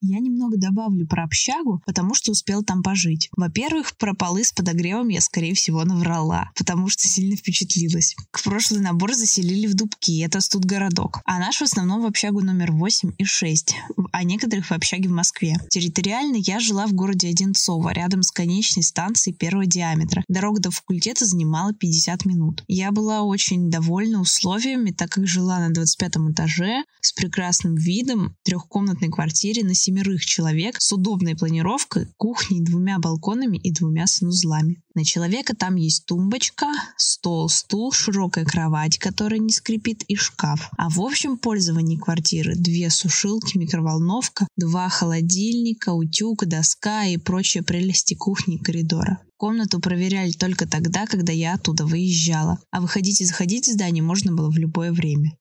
Я 0.00 0.20
немного 0.20 0.56
добавлю 0.56 1.06
про 1.08 1.24
общагу, 1.24 1.82
потому 1.84 2.14
что 2.14 2.30
успел 2.30 2.62
там 2.62 2.82
пожить. 2.82 3.28
Во-первых, 3.36 3.96
про 3.96 4.14
полы 4.14 4.44
с 4.44 4.52
подогревом 4.52 5.08
я, 5.08 5.20
скорее 5.20 5.54
всего, 5.54 5.84
наврала, 5.84 6.50
потому 6.56 6.88
что 6.88 7.08
сильно 7.08 7.34
впечатлилась. 7.34 8.14
К 8.30 8.44
прошлый 8.44 8.80
набор 8.80 9.14
заселили 9.14 9.66
в 9.66 9.74
Дубки, 9.74 10.22
это 10.22 10.40
студгородок. 10.40 11.20
А 11.24 11.40
наш 11.40 11.58
в 11.58 11.62
основном 11.62 12.02
в 12.02 12.06
общагу 12.06 12.40
номер 12.40 12.70
8 12.70 13.12
и 13.18 13.24
6, 13.24 13.74
а 14.12 14.22
некоторых 14.22 14.66
в 14.66 14.72
общаге 14.72 15.08
в 15.08 15.12
Москве. 15.12 15.56
Территориально 15.70 16.36
я 16.36 16.60
жила 16.60 16.86
в 16.86 16.92
городе 16.92 17.28
Одинцово, 17.28 17.90
рядом 17.90 18.22
с 18.22 18.30
конечной 18.30 18.84
станцией 18.84 19.36
первого 19.36 19.66
диаметра. 19.66 20.22
Дорога 20.28 20.60
до 20.60 20.70
факультета 20.70 21.24
занимала 21.26 21.72
50 21.74 22.24
минут. 22.24 22.62
Я 22.68 22.92
была 22.92 23.22
очень 23.22 23.68
довольна 23.68 24.20
условиями, 24.20 24.92
так 24.92 25.10
как 25.10 25.26
жила 25.26 25.58
на 25.58 25.70
25 25.70 26.16
этаже 26.30 26.84
с 27.00 27.12
прекрасным 27.12 27.74
видом, 27.74 28.36
трехкомнатной 28.44 29.08
квартире 29.08 29.64
на 29.64 29.74
семерых 29.88 30.24
человек 30.24 30.76
с 30.78 30.92
удобной 30.92 31.34
планировкой, 31.34 32.08
кухней, 32.18 32.60
двумя 32.60 32.98
балконами 32.98 33.56
и 33.56 33.72
двумя 33.72 34.06
санузлами. 34.06 34.82
На 34.94 35.02
человека 35.02 35.56
там 35.56 35.76
есть 35.76 36.04
тумбочка, 36.04 36.66
стол, 36.98 37.48
стул, 37.48 37.90
широкая 37.90 38.44
кровать, 38.44 38.98
которая 38.98 39.38
не 39.38 39.50
скрипит, 39.50 40.02
и 40.08 40.14
шкаф. 40.14 40.68
А 40.76 40.90
в 40.90 41.00
общем 41.00 41.38
пользовании 41.38 41.96
квартиры 41.96 42.54
две 42.54 42.90
сушилки, 42.90 43.56
микроволновка, 43.56 44.46
два 44.56 44.90
холодильника, 44.90 45.90
утюг, 45.94 46.44
доска 46.44 47.06
и 47.06 47.16
прочие 47.16 47.62
прелести 47.62 48.14
кухни 48.14 48.56
и 48.56 48.62
коридора. 48.62 49.20
Комнату 49.38 49.80
проверяли 49.80 50.32
только 50.32 50.68
тогда, 50.68 51.06
когда 51.06 51.32
я 51.32 51.54
оттуда 51.54 51.86
выезжала, 51.86 52.58
а 52.70 52.82
выходить 52.82 53.22
и 53.22 53.24
заходить 53.24 53.68
в 53.68 53.72
здание 53.72 54.02
можно 54.02 54.34
было 54.34 54.50
в 54.50 54.58
любое 54.58 54.92
время. 54.92 55.38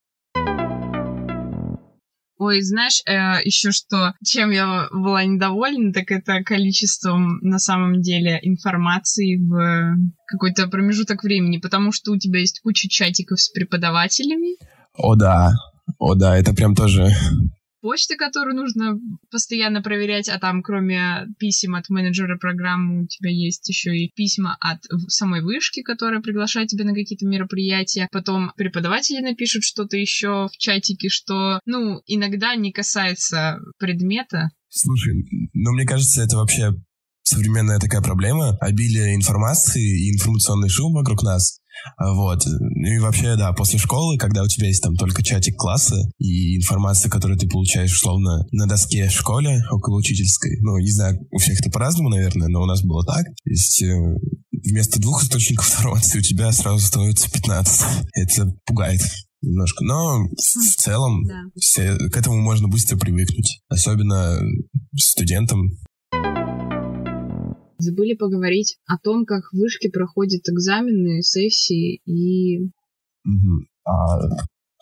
Ой, 2.37 2.61
знаешь, 2.61 3.01
э, 3.05 3.41
еще 3.43 3.71
что, 3.71 4.13
чем 4.23 4.51
я 4.51 4.87
была 4.91 5.23
недовольна, 5.23 5.91
так 5.91 6.11
это 6.11 6.43
количеством 6.43 7.39
на 7.41 7.57
самом 7.57 8.01
деле 8.01 8.39
информации 8.43 9.37
в 9.37 9.97
какой-то 10.27 10.67
промежуток 10.67 11.23
времени, 11.23 11.57
потому 11.57 11.91
что 11.91 12.11
у 12.11 12.17
тебя 12.17 12.39
есть 12.39 12.61
куча 12.61 12.87
чатиков 12.89 13.41
с 13.41 13.49
преподавателями. 13.49 14.57
О 14.93 15.15
да, 15.15 15.51
о 15.97 16.13
да, 16.13 16.37
это 16.37 16.53
прям 16.53 16.75
тоже 16.75 17.09
почты, 17.87 18.17
которую 18.17 18.57
нужно 18.57 18.99
постоянно 19.31 19.81
проверять, 19.81 20.27
а 20.27 20.37
там 20.39 20.61
кроме 20.61 21.25
писем 21.39 21.73
от 21.73 21.87
менеджера 21.87 22.37
программы 22.37 23.03
у 23.03 23.07
тебя 23.07 23.29
есть 23.29 23.69
еще 23.69 23.95
и 23.95 24.11
письма 24.13 24.57
от 24.59 24.79
самой 25.07 25.41
вышки, 25.41 25.83
которая 25.83 26.19
приглашает 26.19 26.67
тебя 26.67 26.83
на 26.83 26.93
какие-то 26.93 27.25
мероприятия. 27.25 28.09
Потом 28.11 28.51
преподаватели 28.57 29.21
напишут 29.21 29.63
что-то 29.63 29.95
еще 29.95 30.49
в 30.51 30.57
чатике, 30.57 31.07
что, 31.07 31.61
ну, 31.65 32.01
иногда 32.07 32.55
не 32.55 32.73
касается 32.73 33.59
предмета. 33.79 34.49
Слушай, 34.67 35.23
ну 35.53 35.71
мне 35.71 35.85
кажется, 35.85 36.23
это 36.23 36.35
вообще 36.35 36.73
современная 37.23 37.79
такая 37.79 38.01
проблема, 38.01 38.57
обилие 38.59 39.15
информации 39.15 40.09
и 40.09 40.13
информационный 40.13 40.67
шум 40.67 40.91
вокруг 40.91 41.23
нас. 41.23 41.61
Вот. 41.99 42.45
И 42.45 42.99
вообще, 42.99 43.35
да, 43.35 43.53
после 43.53 43.79
школы, 43.79 44.17
когда 44.17 44.43
у 44.43 44.47
тебя 44.47 44.67
есть 44.67 44.83
там 44.83 44.95
только 44.95 45.23
чатик 45.23 45.55
класса 45.57 45.95
и 46.17 46.57
информация, 46.57 47.09
которую 47.09 47.39
ты 47.39 47.47
получаешь, 47.47 47.93
условно, 47.93 48.45
на 48.51 48.67
доске 48.67 49.07
в 49.07 49.13
школе, 49.13 49.63
около 49.71 49.97
учительской. 49.97 50.59
Ну, 50.61 50.77
не 50.77 50.91
знаю, 50.91 51.19
у 51.31 51.37
всех 51.37 51.59
это 51.59 51.69
по-разному, 51.69 52.09
наверное, 52.09 52.47
но 52.47 52.61
у 52.61 52.65
нас 52.65 52.83
было 52.83 53.05
так. 53.05 53.25
То 53.25 53.49
есть 53.49 53.81
э, 53.81 53.95
вместо 54.51 54.99
двух 54.99 55.23
источников 55.23 55.67
информации 55.71 56.19
у 56.19 56.21
тебя 56.23 56.51
сразу 56.51 56.85
становится 56.85 57.31
15. 57.31 57.85
Это 58.13 58.53
пугает 58.65 59.01
немножко. 59.41 59.83
Но 59.83 60.27
в 60.27 60.75
целом 60.77 61.25
да. 61.25 61.43
все, 61.55 61.95
к 61.95 62.17
этому 62.17 62.41
можно 62.41 62.67
быстро 62.67 62.97
привыкнуть. 62.97 63.61
Особенно 63.69 64.39
студентам 64.95 65.71
Забыли 67.77 68.15
поговорить 68.15 68.77
о 68.85 68.97
том, 68.97 69.25
как 69.25 69.51
в 69.51 69.57
вышке 69.57 69.89
проходят 69.89 70.47
экзамены, 70.49 71.21
сессии 71.21 72.01
и... 72.05 72.65
Угу. 73.25 73.65
А 73.85 74.19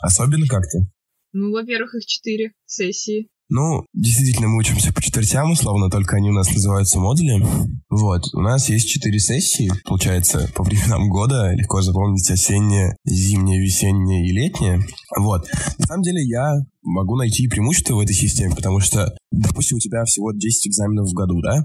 особенно 0.01 0.47
как-то? 0.47 0.87
Ну, 1.33 1.51
во-первых, 1.51 1.95
их 1.95 2.05
четыре 2.05 2.53
сессии. 2.65 3.27
Ну, 3.47 3.85
действительно, 3.93 4.47
мы 4.47 4.57
учимся 4.57 4.91
по 4.91 5.03
четвертям, 5.03 5.51
условно, 5.51 5.91
только 5.91 6.15
они 6.15 6.29
у 6.29 6.33
нас 6.33 6.49
называются 6.49 6.99
модули. 6.99 7.45
Вот, 7.89 8.23
у 8.33 8.41
нас 8.41 8.69
есть 8.69 8.89
четыре 8.89 9.19
сессии, 9.19 9.71
получается, 9.83 10.49
по 10.55 10.63
временам 10.63 11.09
года, 11.09 11.53
легко 11.53 11.81
запомнить 11.81 12.29
осеннее, 12.31 12.95
зимнее, 13.05 13.61
весеннее 13.61 14.27
и 14.27 14.31
летнее. 14.31 14.79
Вот, 15.15 15.47
на 15.77 15.85
самом 15.85 16.01
деле 16.01 16.23
я 16.23 16.55
могу 16.81 17.15
найти 17.17 17.47
преимущество 17.47 17.95
в 17.95 17.99
этой 17.99 18.15
системе, 18.15 18.55
потому 18.55 18.79
что, 18.79 19.15
допустим, 19.31 19.77
у 19.77 19.79
тебя 19.79 20.03
всего 20.05 20.31
10 20.31 20.67
экзаменов 20.67 21.07
в 21.07 21.13
году, 21.13 21.39
да? 21.41 21.61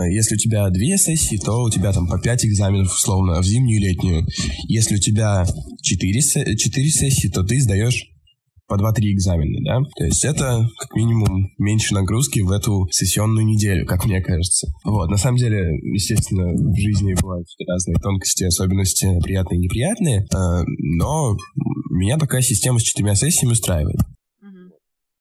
Э, 0.00 0.12
если 0.12 0.34
у 0.34 0.38
тебя 0.38 0.68
две 0.70 0.96
сессии, 0.96 1.36
то 1.36 1.62
у 1.62 1.70
тебя 1.70 1.92
там 1.92 2.08
по 2.08 2.18
пять 2.18 2.44
экзаменов, 2.44 2.92
условно, 2.92 3.40
в 3.40 3.44
зимнюю 3.44 3.80
и 3.80 3.84
летнюю. 3.84 4.26
Если 4.68 4.96
у 4.96 4.98
тебя 4.98 5.44
четыре, 5.82 6.20
четыре 6.20 6.88
сессии, 6.88 7.28
то 7.28 7.42
ты 7.42 7.60
сдаешь 7.60 8.06
по 8.70 8.74
2-3 8.74 9.14
экзамена, 9.14 9.58
да? 9.64 9.80
То 9.96 10.04
есть 10.04 10.24
это 10.24 10.64
как 10.78 10.94
минимум 10.94 11.48
меньше 11.58 11.92
нагрузки 11.92 12.38
в 12.38 12.52
эту 12.52 12.86
сессионную 12.92 13.44
неделю, 13.44 13.84
как 13.84 14.04
мне 14.04 14.22
кажется. 14.22 14.68
Вот, 14.84 15.10
на 15.10 15.16
самом 15.16 15.38
деле, 15.38 15.58
естественно, 15.92 16.52
в 16.52 16.76
жизни 16.76 17.14
бывают 17.20 17.48
разные 17.66 17.96
тонкости, 18.00 18.44
особенности 18.44 19.18
приятные 19.24 19.58
и 19.58 19.62
неприятные, 19.64 20.20
э, 20.20 20.64
но 20.78 21.36
меня 21.90 22.16
такая 22.16 22.42
система 22.42 22.78
с 22.78 22.82
четырьмя 22.82 23.16
сессиями 23.16 23.52
устраивает. 23.52 23.98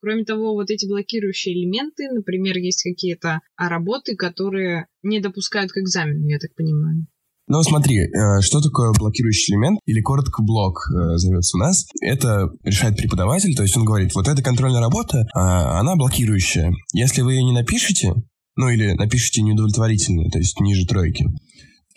Кроме 0.01 0.23
того, 0.23 0.53
вот 0.53 0.69
эти 0.69 0.87
блокирующие 0.87 1.55
элементы, 1.55 2.09
например, 2.11 2.57
есть 2.57 2.83
какие-то 2.83 3.41
работы, 3.57 4.15
которые 4.15 4.87
не 5.03 5.19
допускают 5.19 5.71
к 5.71 5.77
экзамену, 5.77 6.27
я 6.27 6.39
так 6.39 6.55
понимаю. 6.55 7.07
Ну, 7.49 7.63
смотри, 7.63 7.97
э, 7.97 8.41
что 8.41 8.61
такое 8.61 8.93
блокирующий 8.93 9.55
элемент, 9.55 9.79
или 9.87 10.01
коротко 10.01 10.43
блок 10.43 10.87
э, 10.91 11.17
зовется 11.17 11.57
у 11.57 11.59
нас. 11.59 11.87
Это 11.99 12.51
решает 12.63 12.95
преподаватель, 12.95 13.55
то 13.55 13.63
есть 13.63 13.75
он 13.75 13.85
говорит, 13.85 14.13
вот 14.13 14.27
эта 14.27 14.43
контрольная 14.43 14.81
работа, 14.81 15.27
а, 15.33 15.79
она 15.79 15.95
блокирующая. 15.95 16.71
Если 16.93 17.23
вы 17.23 17.33
ее 17.33 17.43
не 17.43 17.51
напишете, 17.51 18.13
ну 18.55 18.69
или 18.69 18.93
напишите 18.93 19.41
неудовлетворительно, 19.41 20.29
то 20.29 20.37
есть 20.37 20.59
ниже 20.59 20.85
тройки, 20.85 21.25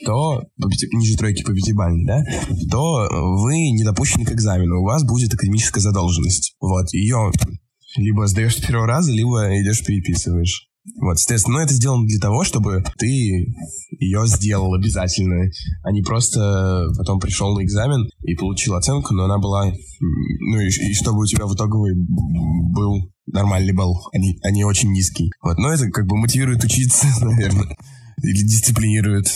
то 0.06 0.42
ниже 0.92 1.18
тройки 1.18 1.42
по 1.42 1.52
пятибалльной, 1.52 2.06
да, 2.06 2.24
то 2.70 3.08
вы 3.10 3.72
не 3.72 3.84
допущены 3.84 4.24
к 4.24 4.32
экзамену, 4.32 4.80
у 4.80 4.84
вас 4.84 5.04
будет 5.04 5.34
академическая 5.34 5.82
задолженность. 5.82 6.54
Вот, 6.60 6.92
ее 6.94 7.30
либо 7.96 8.26
сдаешь 8.26 8.56
с 8.56 8.60
первого 8.60 8.86
раза, 8.86 9.12
либо 9.12 9.48
идешь 9.60 9.84
переписываешь. 9.84 10.68
Вот, 11.00 11.18
соответственно, 11.18 11.58
ну 11.58 11.64
это 11.64 11.74
сделано 11.74 12.06
для 12.06 12.18
того, 12.18 12.42
чтобы 12.42 12.82
ты 12.98 13.06
ее 14.00 14.26
сделал 14.26 14.74
обязательно, 14.74 15.48
а 15.84 15.92
не 15.92 16.02
просто 16.02 16.86
потом 16.96 17.20
пришел 17.20 17.56
на 17.56 17.62
экзамен 17.62 18.08
и 18.22 18.34
получил 18.34 18.74
оценку, 18.74 19.14
но 19.14 19.24
она 19.24 19.38
была, 19.38 19.66
ну 19.66 20.60
и, 20.60 20.66
и 20.66 20.94
чтобы 20.94 21.20
у 21.20 21.26
тебя 21.26 21.46
в 21.46 21.54
итоговой 21.54 21.94
был 21.94 23.12
нормальный 23.26 23.72
балл, 23.72 23.96
а 24.12 24.18
не, 24.18 24.38
а 24.42 24.50
не 24.50 24.64
очень 24.64 24.90
низкий. 24.90 25.30
Вот, 25.40 25.56
но 25.58 25.72
это 25.72 25.88
как 25.88 26.06
бы 26.06 26.16
мотивирует 26.16 26.64
учиться, 26.64 27.06
наверное, 27.20 27.76
или 28.20 28.42
дисциплинирует 28.42 29.28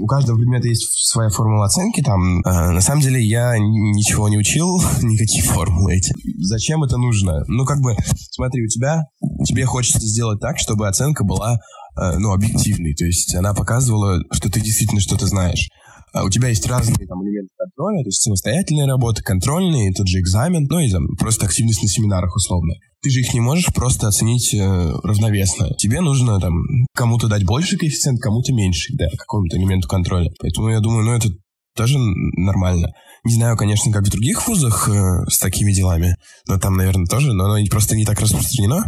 у 0.00 0.06
каждого 0.06 0.36
предмета 0.36 0.68
есть 0.68 0.88
своя 1.08 1.28
формула 1.30 1.66
оценки 1.66 2.02
там. 2.02 2.40
Э, 2.40 2.70
на 2.70 2.80
самом 2.80 3.02
деле 3.02 3.22
я 3.22 3.56
ничего 3.58 4.28
не 4.28 4.38
учил, 4.38 4.80
никакие 5.02 5.42
формулы 5.42 5.94
эти. 5.94 6.12
Зачем 6.38 6.82
это 6.82 6.96
нужно? 6.96 7.44
Ну, 7.48 7.64
как 7.64 7.80
бы, 7.80 7.96
смотри, 8.30 8.64
у 8.64 8.68
тебя, 8.68 9.04
тебе 9.46 9.64
хочется 9.64 10.00
сделать 10.00 10.40
так, 10.40 10.58
чтобы 10.58 10.88
оценка 10.88 11.24
была, 11.24 11.58
э, 12.00 12.18
ну, 12.18 12.32
объективной. 12.32 12.94
То 12.94 13.04
есть 13.04 13.34
она 13.34 13.54
показывала, 13.54 14.20
что 14.32 14.50
ты 14.50 14.60
действительно 14.60 15.00
что-то 15.00 15.26
знаешь. 15.26 15.68
А 16.14 16.22
у 16.22 16.30
тебя 16.30 16.48
есть 16.48 16.64
разные 16.68 17.08
там 17.08 17.24
элементы 17.24 17.52
контроля, 17.58 18.04
то 18.04 18.08
есть 18.08 18.22
самостоятельная 18.22 18.86
работа, 18.86 19.20
контрольные, 19.24 19.92
тот 19.92 20.06
же 20.06 20.20
экзамен, 20.20 20.64
ну 20.70 20.78
и 20.78 20.88
там 20.88 21.08
просто 21.18 21.46
активность 21.46 21.82
на 21.82 21.88
семинарах 21.88 22.36
условно. 22.36 22.74
Ты 23.02 23.10
же 23.10 23.20
их 23.20 23.34
не 23.34 23.40
можешь 23.40 23.66
просто 23.74 24.06
оценить 24.06 24.54
э, 24.54 24.58
равновесно. 25.02 25.74
Тебе 25.76 26.00
нужно 26.00 26.38
там 26.38 26.62
кому-то 26.94 27.26
дать 27.26 27.44
больше 27.44 27.76
коэффициент, 27.76 28.20
кому-то 28.20 28.52
меньше, 28.52 28.94
да, 28.96 29.06
какому-то 29.18 29.56
элементу 29.56 29.88
контроля. 29.88 30.30
Поэтому 30.38 30.70
я 30.70 30.78
думаю, 30.78 31.04
ну 31.04 31.16
это 31.16 31.30
тоже 31.74 31.98
нормально. 31.98 32.92
Не 33.24 33.34
знаю, 33.34 33.56
конечно, 33.56 33.92
как 33.92 34.06
в 34.06 34.10
других 34.10 34.46
вузах 34.46 34.88
э, 34.88 35.26
с 35.28 35.40
такими 35.40 35.72
делами, 35.72 36.14
но 36.46 36.60
там, 36.60 36.76
наверное, 36.76 37.06
тоже, 37.06 37.32
но 37.32 37.46
оно 37.46 37.66
просто 37.68 37.96
не 37.96 38.04
так 38.04 38.20
распространено, 38.20 38.84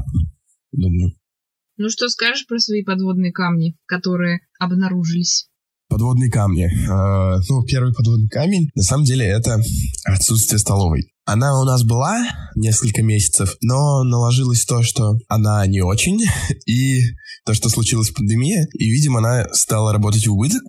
думаю. 0.70 1.10
Ну 1.76 1.88
что 1.88 2.08
скажешь 2.08 2.46
про 2.46 2.60
свои 2.60 2.84
подводные 2.84 3.32
камни, 3.32 3.76
которые 3.86 4.38
обнаружились? 4.60 5.48
Подводные 5.88 6.31
камни. 6.31 6.66
Э, 6.66 7.40
ну, 7.49 7.64
первый 7.64 7.92
подводный 7.92 8.29
камень, 8.29 8.70
на 8.75 8.83
самом 8.83 9.05
деле, 9.05 9.27
это 9.27 9.61
отсутствие 10.05 10.59
столовой. 10.59 11.12
Она 11.25 11.61
у 11.61 11.64
нас 11.64 11.85
была 11.85 12.25
несколько 12.55 13.03
месяцев, 13.03 13.57
но 13.61 14.03
наложилось 14.05 14.64
то, 14.64 14.83
что 14.83 15.18
она 15.29 15.66
не 15.66 15.81
очень, 15.81 16.20
и 16.66 17.03
то, 17.44 17.55
что 17.55 17.68
случилась 17.68 18.11
пандемия, 18.11 18.66
и, 18.75 18.90
видимо, 18.90 19.18
она 19.18 19.46
стала 19.53 19.92
работать 19.92 20.27
в 20.27 20.33
убыток, 20.33 20.62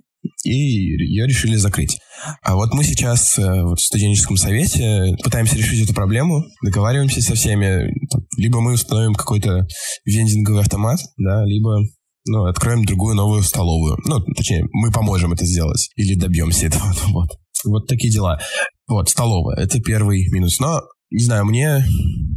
и 0.43 0.51
ее 0.51 1.27
решили 1.27 1.55
закрыть. 1.55 1.97
А 2.41 2.55
вот 2.55 2.73
мы 2.73 2.83
сейчас 2.83 3.37
э, 3.37 3.63
вот, 3.63 3.79
в 3.79 3.83
студенческом 3.83 4.37
совете 4.37 5.15
пытаемся 5.23 5.55
решить 5.55 5.83
эту 5.83 5.93
проблему, 5.93 6.43
договариваемся 6.63 7.21
со 7.21 7.35
всеми. 7.35 7.93
Либо 8.37 8.59
мы 8.59 8.73
установим 8.73 9.13
какой-то 9.13 9.67
вендинговый 10.05 10.61
автомат, 10.61 10.99
да, 11.17 11.43
либо 11.45 11.81
ну, 12.27 12.45
откроем 12.45 12.85
другую 12.85 13.15
новую 13.15 13.41
столовую. 13.43 13.97
Ну, 14.05 14.19
точнее, 14.35 14.65
мы 14.71 14.91
поможем 14.91 15.33
это 15.33 15.45
сделать. 15.45 15.89
Или 15.95 16.19
добьемся 16.19 16.67
этого. 16.67 16.93
Вот. 17.07 17.29
Вот 17.65 17.87
такие 17.87 18.13
дела. 18.13 18.39
Вот, 18.87 19.09
столовая. 19.09 19.57
Это 19.57 19.79
первый 19.79 20.27
минус. 20.31 20.59
Но 20.59 20.81
не 21.09 21.23
знаю, 21.23 21.45
мне 21.45 21.85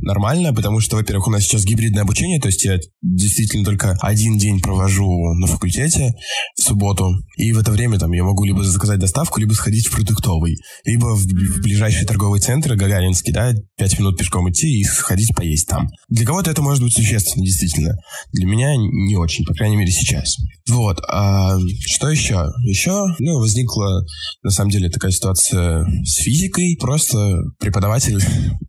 нормально, 0.03 0.55
потому 0.55 0.81
что, 0.81 0.97
во-первых, 0.97 1.29
у 1.29 1.31
нас 1.31 1.43
сейчас 1.43 1.65
гибридное 1.65 2.03
обучение, 2.03 2.41
то 2.41 2.49
есть 2.49 2.65
я 2.65 2.79
действительно 3.03 3.65
только 3.65 3.97
один 4.01 4.39
день 4.39 4.61
провожу 4.61 5.35
на 5.35 5.47
факультете 5.47 6.15
в 6.57 6.63
субботу, 6.63 7.11
и 7.37 7.53
в 7.53 7.59
это 7.59 7.71
время 7.71 7.99
там 7.99 8.13
я 8.13 8.25
могу 8.25 8.45
либо 8.45 8.63
заказать 8.65 8.99
доставку, 8.99 9.41
либо 9.41 9.53
сходить 9.53 9.87
в 9.87 9.93
продуктовый, 9.93 10.57
либо 10.85 11.15
в, 11.15 11.27
ближайший 11.63 12.07
торговый 12.07 12.41
центр 12.41 12.77
Гагаринский, 12.77 13.33
да, 13.33 13.53
пять 13.77 13.99
минут 13.99 14.19
пешком 14.19 14.51
идти 14.51 14.81
и 14.81 14.85
сходить 14.85 15.35
поесть 15.35 15.69
там. 15.69 15.89
Для 16.09 16.27
кого-то 16.27 16.51
это 16.51 16.63
может 16.63 16.83
быть 16.83 16.95
существенно, 16.95 17.45
действительно. 17.45 17.97
Для 18.33 18.47
меня 18.47 18.75
не 18.77 19.17
очень, 19.17 19.45
по 19.45 19.55
крайней 19.55 19.77
мере, 19.77 19.91
сейчас. 19.91 20.37
Вот. 20.69 21.01
А 21.09 21.59
что 21.87 22.09
еще? 22.09 22.51
Еще, 22.65 22.93
ну, 23.19 23.39
возникла, 23.39 24.05
на 24.43 24.51
самом 24.51 24.71
деле, 24.71 24.89
такая 24.91 25.11
ситуация 25.11 25.85
с 26.05 26.15
физикой. 26.23 26.77
Просто 26.81 27.43
преподаватель 27.59 28.21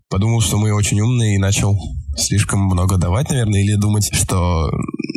подумал, 0.09 0.41
что 0.41 0.57
мы 0.57 0.73
очень 0.73 1.01
умные 1.01 1.35
и 1.35 1.39
начал 1.39 1.77
слишком 2.15 2.61
много 2.61 2.97
давать, 2.97 3.29
наверное, 3.29 3.61
или 3.61 3.75
думать, 3.75 4.09
что 4.13 4.69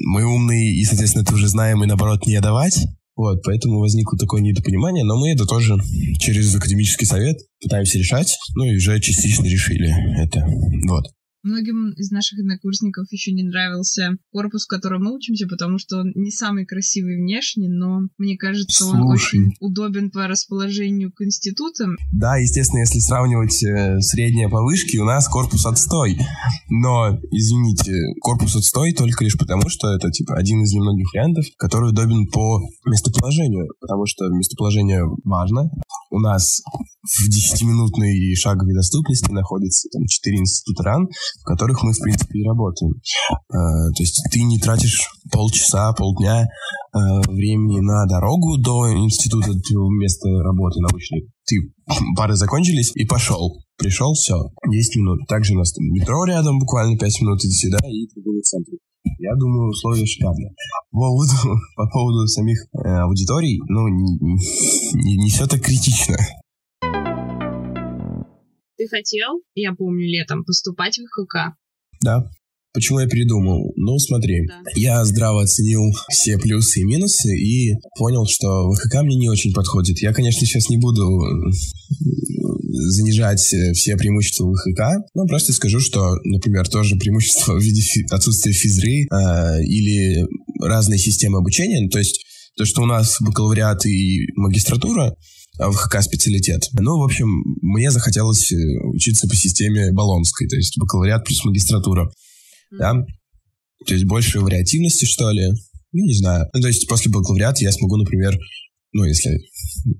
мы 0.06 0.24
умные 0.24 0.72
и, 0.72 0.84
соответственно, 0.84 1.22
это 1.22 1.34
уже 1.34 1.48
знаем, 1.48 1.82
и 1.82 1.86
наоборот 1.86 2.26
не 2.26 2.40
давать. 2.40 2.78
Вот, 3.16 3.42
поэтому 3.44 3.78
возникло 3.78 4.18
такое 4.18 4.42
недопонимание, 4.42 5.04
но 5.04 5.16
мы 5.16 5.30
это 5.30 5.46
тоже 5.46 5.76
через 6.18 6.54
академический 6.54 7.06
совет 7.06 7.36
пытаемся 7.62 7.98
решать, 7.98 8.36
ну 8.56 8.64
и 8.64 8.76
уже 8.76 8.98
частично 9.00 9.44
решили 9.44 9.94
это. 10.20 10.44
Вот. 10.88 11.04
Многим 11.44 11.90
из 11.90 12.10
наших 12.10 12.38
однокурсников 12.38 13.06
еще 13.12 13.30
не 13.32 13.42
нравился 13.42 14.16
корпус, 14.32 14.64
в 14.64 14.68
котором 14.68 15.04
мы 15.04 15.14
учимся, 15.14 15.46
потому 15.46 15.78
что 15.78 15.98
он 15.98 16.12
не 16.14 16.30
самый 16.30 16.64
красивый 16.64 17.16
внешне, 17.20 17.68
но 17.68 18.08
мне 18.16 18.38
кажется, 18.38 18.86
он 18.86 19.02
Слушай. 19.02 19.40
очень 19.40 19.54
удобен 19.60 20.10
по 20.10 20.26
расположению 20.26 21.12
к 21.12 21.20
институтам. 21.20 21.98
Да, 22.12 22.38
естественно, 22.38 22.80
если 22.80 22.98
сравнивать 22.98 23.62
э, 23.62 24.00
среднее 24.00 24.48
по 24.48 24.62
вышке, 24.62 24.98
у 25.00 25.04
нас 25.04 25.28
корпус 25.28 25.66
отстой. 25.66 26.18
Но, 26.70 27.20
извините, 27.30 27.92
корпус 28.22 28.56
отстой 28.56 28.94
только 28.94 29.22
лишь 29.22 29.36
потому, 29.36 29.68
что 29.68 29.94
это, 29.94 30.10
типа, 30.10 30.36
один 30.36 30.62
из 30.62 30.72
немногих 30.72 31.12
вариантов, 31.12 31.44
который 31.58 31.90
удобен 31.90 32.26
по 32.28 32.62
местоположению. 32.86 33.68
Потому 33.80 34.06
что 34.06 34.28
местоположение 34.30 35.02
важно. 35.24 35.70
У 36.14 36.20
нас 36.20 36.62
в 37.02 37.28
10-минутной 37.28 38.36
шаговой 38.36 38.72
доступности 38.72 39.32
находится 39.32 39.88
там 39.90 40.06
4 40.06 40.38
института 40.38 40.84
РАН, 40.84 41.08
в 41.40 41.44
которых 41.44 41.82
мы, 41.82 41.92
в 41.92 41.98
принципе, 42.00 42.38
и 42.38 42.46
работаем. 42.46 42.92
Э, 42.92 43.90
то 43.96 44.00
есть 44.00 44.22
ты 44.30 44.44
не 44.44 44.60
тратишь 44.60 45.10
полчаса, 45.32 45.92
полдня 45.92 46.44
э, 46.44 46.46
времени 47.26 47.80
на 47.80 48.06
дорогу 48.06 48.58
до 48.58 48.92
института 48.94 49.58
твоего 49.58 49.90
места 49.90 50.28
работы 50.44 50.80
научной. 50.80 51.28
Ты 51.46 51.74
пары 52.16 52.36
закончились 52.36 52.92
и 52.94 53.04
пошел. 53.06 53.63
Пришел, 53.76 54.12
все, 54.14 54.34
10 54.70 54.96
минут. 54.96 55.26
Также 55.28 55.54
у 55.54 55.58
нас 55.58 55.72
там 55.72 55.84
метро 55.86 56.24
рядом, 56.24 56.58
буквально 56.60 56.96
5 56.96 57.20
минут 57.22 57.44
иди 57.44 57.52
сюда 57.52 57.78
и 57.88 58.06
торговый 58.06 58.42
центр. 58.42 58.72
Я 59.18 59.34
думаю, 59.36 59.70
условия 59.70 60.06
шикарные. 60.06 60.54
По 60.90 60.98
поводу, 60.98 61.32
по 61.76 61.86
поводу 61.90 62.26
самих 62.28 62.58
э, 62.72 62.88
аудиторий, 62.88 63.60
ну, 63.68 63.88
не, 63.88 64.18
не, 65.04 65.16
не 65.24 65.30
все 65.30 65.46
так 65.46 65.60
критично. 65.60 66.16
Ты 68.76 68.88
хотел, 68.88 69.40
я 69.54 69.72
помню, 69.74 70.06
летом 70.06 70.44
поступать 70.44 70.98
в 70.98 71.06
ХК? 71.06 71.56
Да. 72.02 72.28
Почему 72.72 72.98
я 72.98 73.06
передумал? 73.06 73.72
Ну, 73.76 73.98
смотри, 73.98 74.46
Да. 74.48 74.62
я 74.74 75.04
здраво 75.04 75.42
оценил 75.42 75.92
все 76.10 76.38
плюсы 76.38 76.80
и 76.80 76.84
минусы 76.84 77.36
и 77.36 77.74
понял, 77.98 78.26
что 78.26 78.68
ВХК 78.72 79.02
мне 79.02 79.16
не 79.16 79.28
очень 79.28 79.52
подходит. 79.52 79.98
Я, 80.00 80.12
конечно, 80.12 80.44
сейчас 80.44 80.68
не 80.70 80.78
буду 80.78 81.06
занижать 82.74 83.52
э, 83.52 83.72
все 83.72 83.96
преимущества 83.96 84.50
ВХК, 84.52 85.06
но 85.14 85.26
просто 85.26 85.52
скажу, 85.52 85.80
что, 85.80 86.16
например, 86.24 86.68
тоже 86.68 86.96
преимущество 86.96 87.54
в 87.54 87.62
виде 87.62 87.80
фи- 87.80 88.06
отсутствия 88.10 88.52
физры 88.52 89.02
э, 89.04 89.62
или 89.64 90.26
разной 90.60 90.98
системы 90.98 91.38
обучения, 91.38 91.80
ну, 91.80 91.88
то 91.88 91.98
есть 91.98 92.24
то, 92.56 92.64
что 92.64 92.82
у 92.82 92.86
нас 92.86 93.16
бакалавриат 93.20 93.84
и 93.86 94.26
магистратура, 94.36 95.14
а 95.58 95.70
в 95.70 95.74
ХК 95.74 96.02
специалитет. 96.02 96.68
Ну, 96.72 96.98
в 96.98 97.04
общем, 97.04 97.28
мне 97.62 97.90
захотелось 97.90 98.50
э, 98.52 98.56
учиться 98.92 99.28
по 99.28 99.36
системе 99.36 99.92
Болонской, 99.92 100.48
то 100.48 100.56
есть 100.56 100.78
бакалавриат 100.78 101.24
плюс 101.24 101.44
магистратура. 101.44 102.10
Да? 102.78 102.92
То 103.86 103.94
есть 103.94 104.04
больше 104.04 104.40
вариативности, 104.40 105.04
что 105.04 105.30
ли. 105.30 105.48
Ну, 105.92 106.04
не 106.04 106.14
знаю. 106.14 106.46
Ну, 106.52 106.60
то 106.60 106.68
есть 106.68 106.88
после 106.88 107.10
бакалавриата 107.10 107.62
я 107.62 107.70
смогу, 107.70 107.96
например, 107.96 108.36
ну, 108.94 109.04
если 109.04 109.40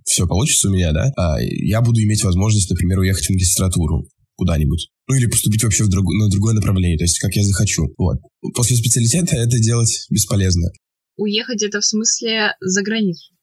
все 0.04 0.26
получится 0.26 0.68
у 0.68 0.72
меня, 0.72 0.92
да, 0.92 1.12
а, 1.16 1.37
я 1.40 1.83
буду 1.83 2.00
иметь 2.02 2.24
возможность, 2.24 2.70
например, 2.70 3.00
уехать 3.00 3.26
в 3.26 3.30
магистратуру 3.30 4.09
куда-нибудь. 4.37 4.88
Ну, 5.09 5.16
или 5.16 5.26
поступить 5.26 5.62
вообще 5.62 5.85
в 5.85 5.88
друг- 5.88 6.12
на 6.14 6.28
другое 6.30 6.54
направление, 6.54 6.96
то 6.96 7.04
есть 7.04 7.18
как 7.18 7.35
я 7.35 7.44
захочу. 7.44 7.92
Вот. 7.98 8.18
После 8.54 8.76
специалитета 8.76 9.37
это 9.37 9.59
делать 9.59 10.07
бесполезно. 10.11 10.70
Уехать 11.16 11.62
это 11.62 11.80
в 11.80 11.85
смысле 11.85 12.52
за 12.61 12.83
границу. 12.83 13.35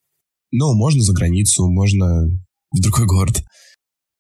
Ну, 0.52 0.74
можно 0.74 1.02
за 1.02 1.14
границу, 1.14 1.70
можно 1.70 2.26
в 2.72 2.82
другой 2.82 3.06
город. 3.06 3.44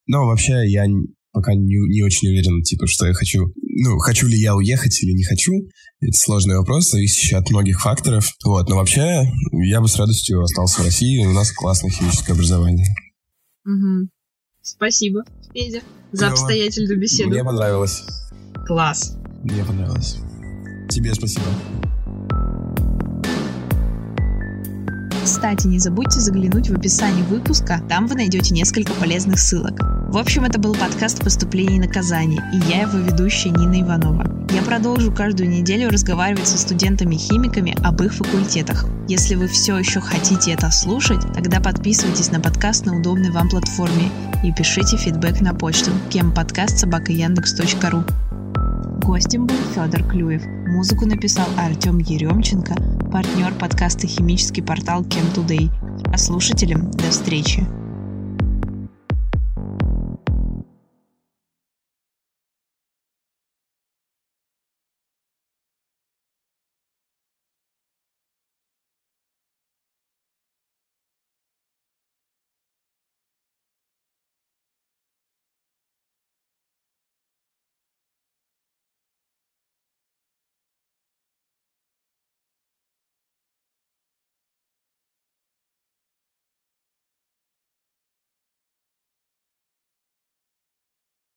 Но 0.08 0.26
вообще 0.26 0.70
я 0.70 0.86
пока 1.32 1.54
не, 1.54 1.76
не 1.90 2.04
очень 2.04 2.30
уверен, 2.30 2.62
типа, 2.64 2.88
что 2.88 3.08
я 3.08 3.14
хочу. 3.14 3.54
Ну, 3.56 3.98
хочу 4.00 4.28
ли 4.28 4.38
я 4.38 4.56
уехать 4.56 5.02
или 5.04 5.12
не 5.14 5.24
хочу. 5.24 5.54
Это 6.00 6.18
сложный 6.18 6.58
вопрос, 6.58 6.90
зависящий 6.90 7.38
от 7.38 7.50
многих 7.50 7.82
факторов. 7.82 8.32
Вот, 8.44 8.70
но 8.70 8.76
вообще 8.78 9.24
я 9.52 9.82
бы 9.82 9.88
с 9.88 9.96
радостью 9.98 10.42
остался 10.42 10.82
в 10.82 10.86
России. 10.86 11.26
У 11.26 11.32
нас 11.32 11.52
классное 11.52 11.92
химическое 11.92 12.34
образование. 12.34 12.88
Мгм. 13.64 14.10
Спасибо, 14.62 15.24
Федя, 15.54 15.82
за 16.12 16.26
Клево. 16.26 16.34
обстоятельную 16.34 17.00
беседу. 17.00 17.30
Мне 17.30 17.44
понравилось. 17.44 18.04
Класс. 18.68 19.18
Мне 19.44 19.64
понравилось. 19.64 20.18
Тебе 20.90 21.14
спасибо. 21.14 21.46
Кстати, 25.24 25.68
не 25.68 25.80
забудьте 25.80 26.20
заглянуть 26.20 26.70
в 26.70 26.76
описание 26.76 27.24
выпуска, 27.24 27.82
там 27.88 28.08
вы 28.08 28.16
найдете 28.16 28.54
несколько 28.54 28.94
полезных 28.94 29.40
ссылок. 29.40 29.80
В 30.10 30.18
общем, 30.18 30.44
это 30.44 30.60
был 30.60 30.74
подкаст 30.74 31.24
«Поступление 31.24 31.78
и 31.78 31.80
наказание», 31.80 32.42
и 32.54 32.58
я 32.70 32.82
его 32.82 32.98
ведущая 32.98 33.52
Нина 33.52 33.82
Иванова. 33.82 34.26
Я 34.52 34.62
продолжу 34.64 35.12
каждую 35.12 35.50
неделю 35.50 35.90
разговаривать 35.90 36.48
со 36.48 36.58
студентами-химиками 36.58 37.78
об 37.84 38.02
их 38.02 38.14
факультетах. 38.14 38.86
Если 39.08 39.36
вы 39.36 39.48
все 39.48 39.78
еще 39.78 40.02
хотите 40.02 40.52
это 40.52 40.70
слушать, 40.72 41.22
тогда 41.34 41.62
подписывайтесь 41.62 42.32
на 42.32 42.42
подкаст 42.42 42.86
на 42.86 42.98
удобной 42.98 43.32
вам 43.32 43.48
платформе 43.48 44.10
и 44.44 44.52
пишите 44.52 44.98
фидбэк 44.98 45.40
на 45.42 45.54
почту 45.54 45.92
кемкподкаст.собакаяндекс.ру 46.10 48.04
Гостем 49.04 49.48
был 49.48 49.56
Федор 49.74 50.04
Клюев. 50.04 50.46
Музыку 50.46 51.08
написал 51.08 51.48
Артем 51.58 51.98
Еремченко, 51.98 52.76
партнер 53.12 53.52
подкаста 53.54 54.06
«Химический 54.06 54.62
портал 54.62 55.04
Today». 55.34 55.70
А 56.14 56.18
слушателям 56.18 56.92
до 56.92 57.10
встречи! 57.10 57.66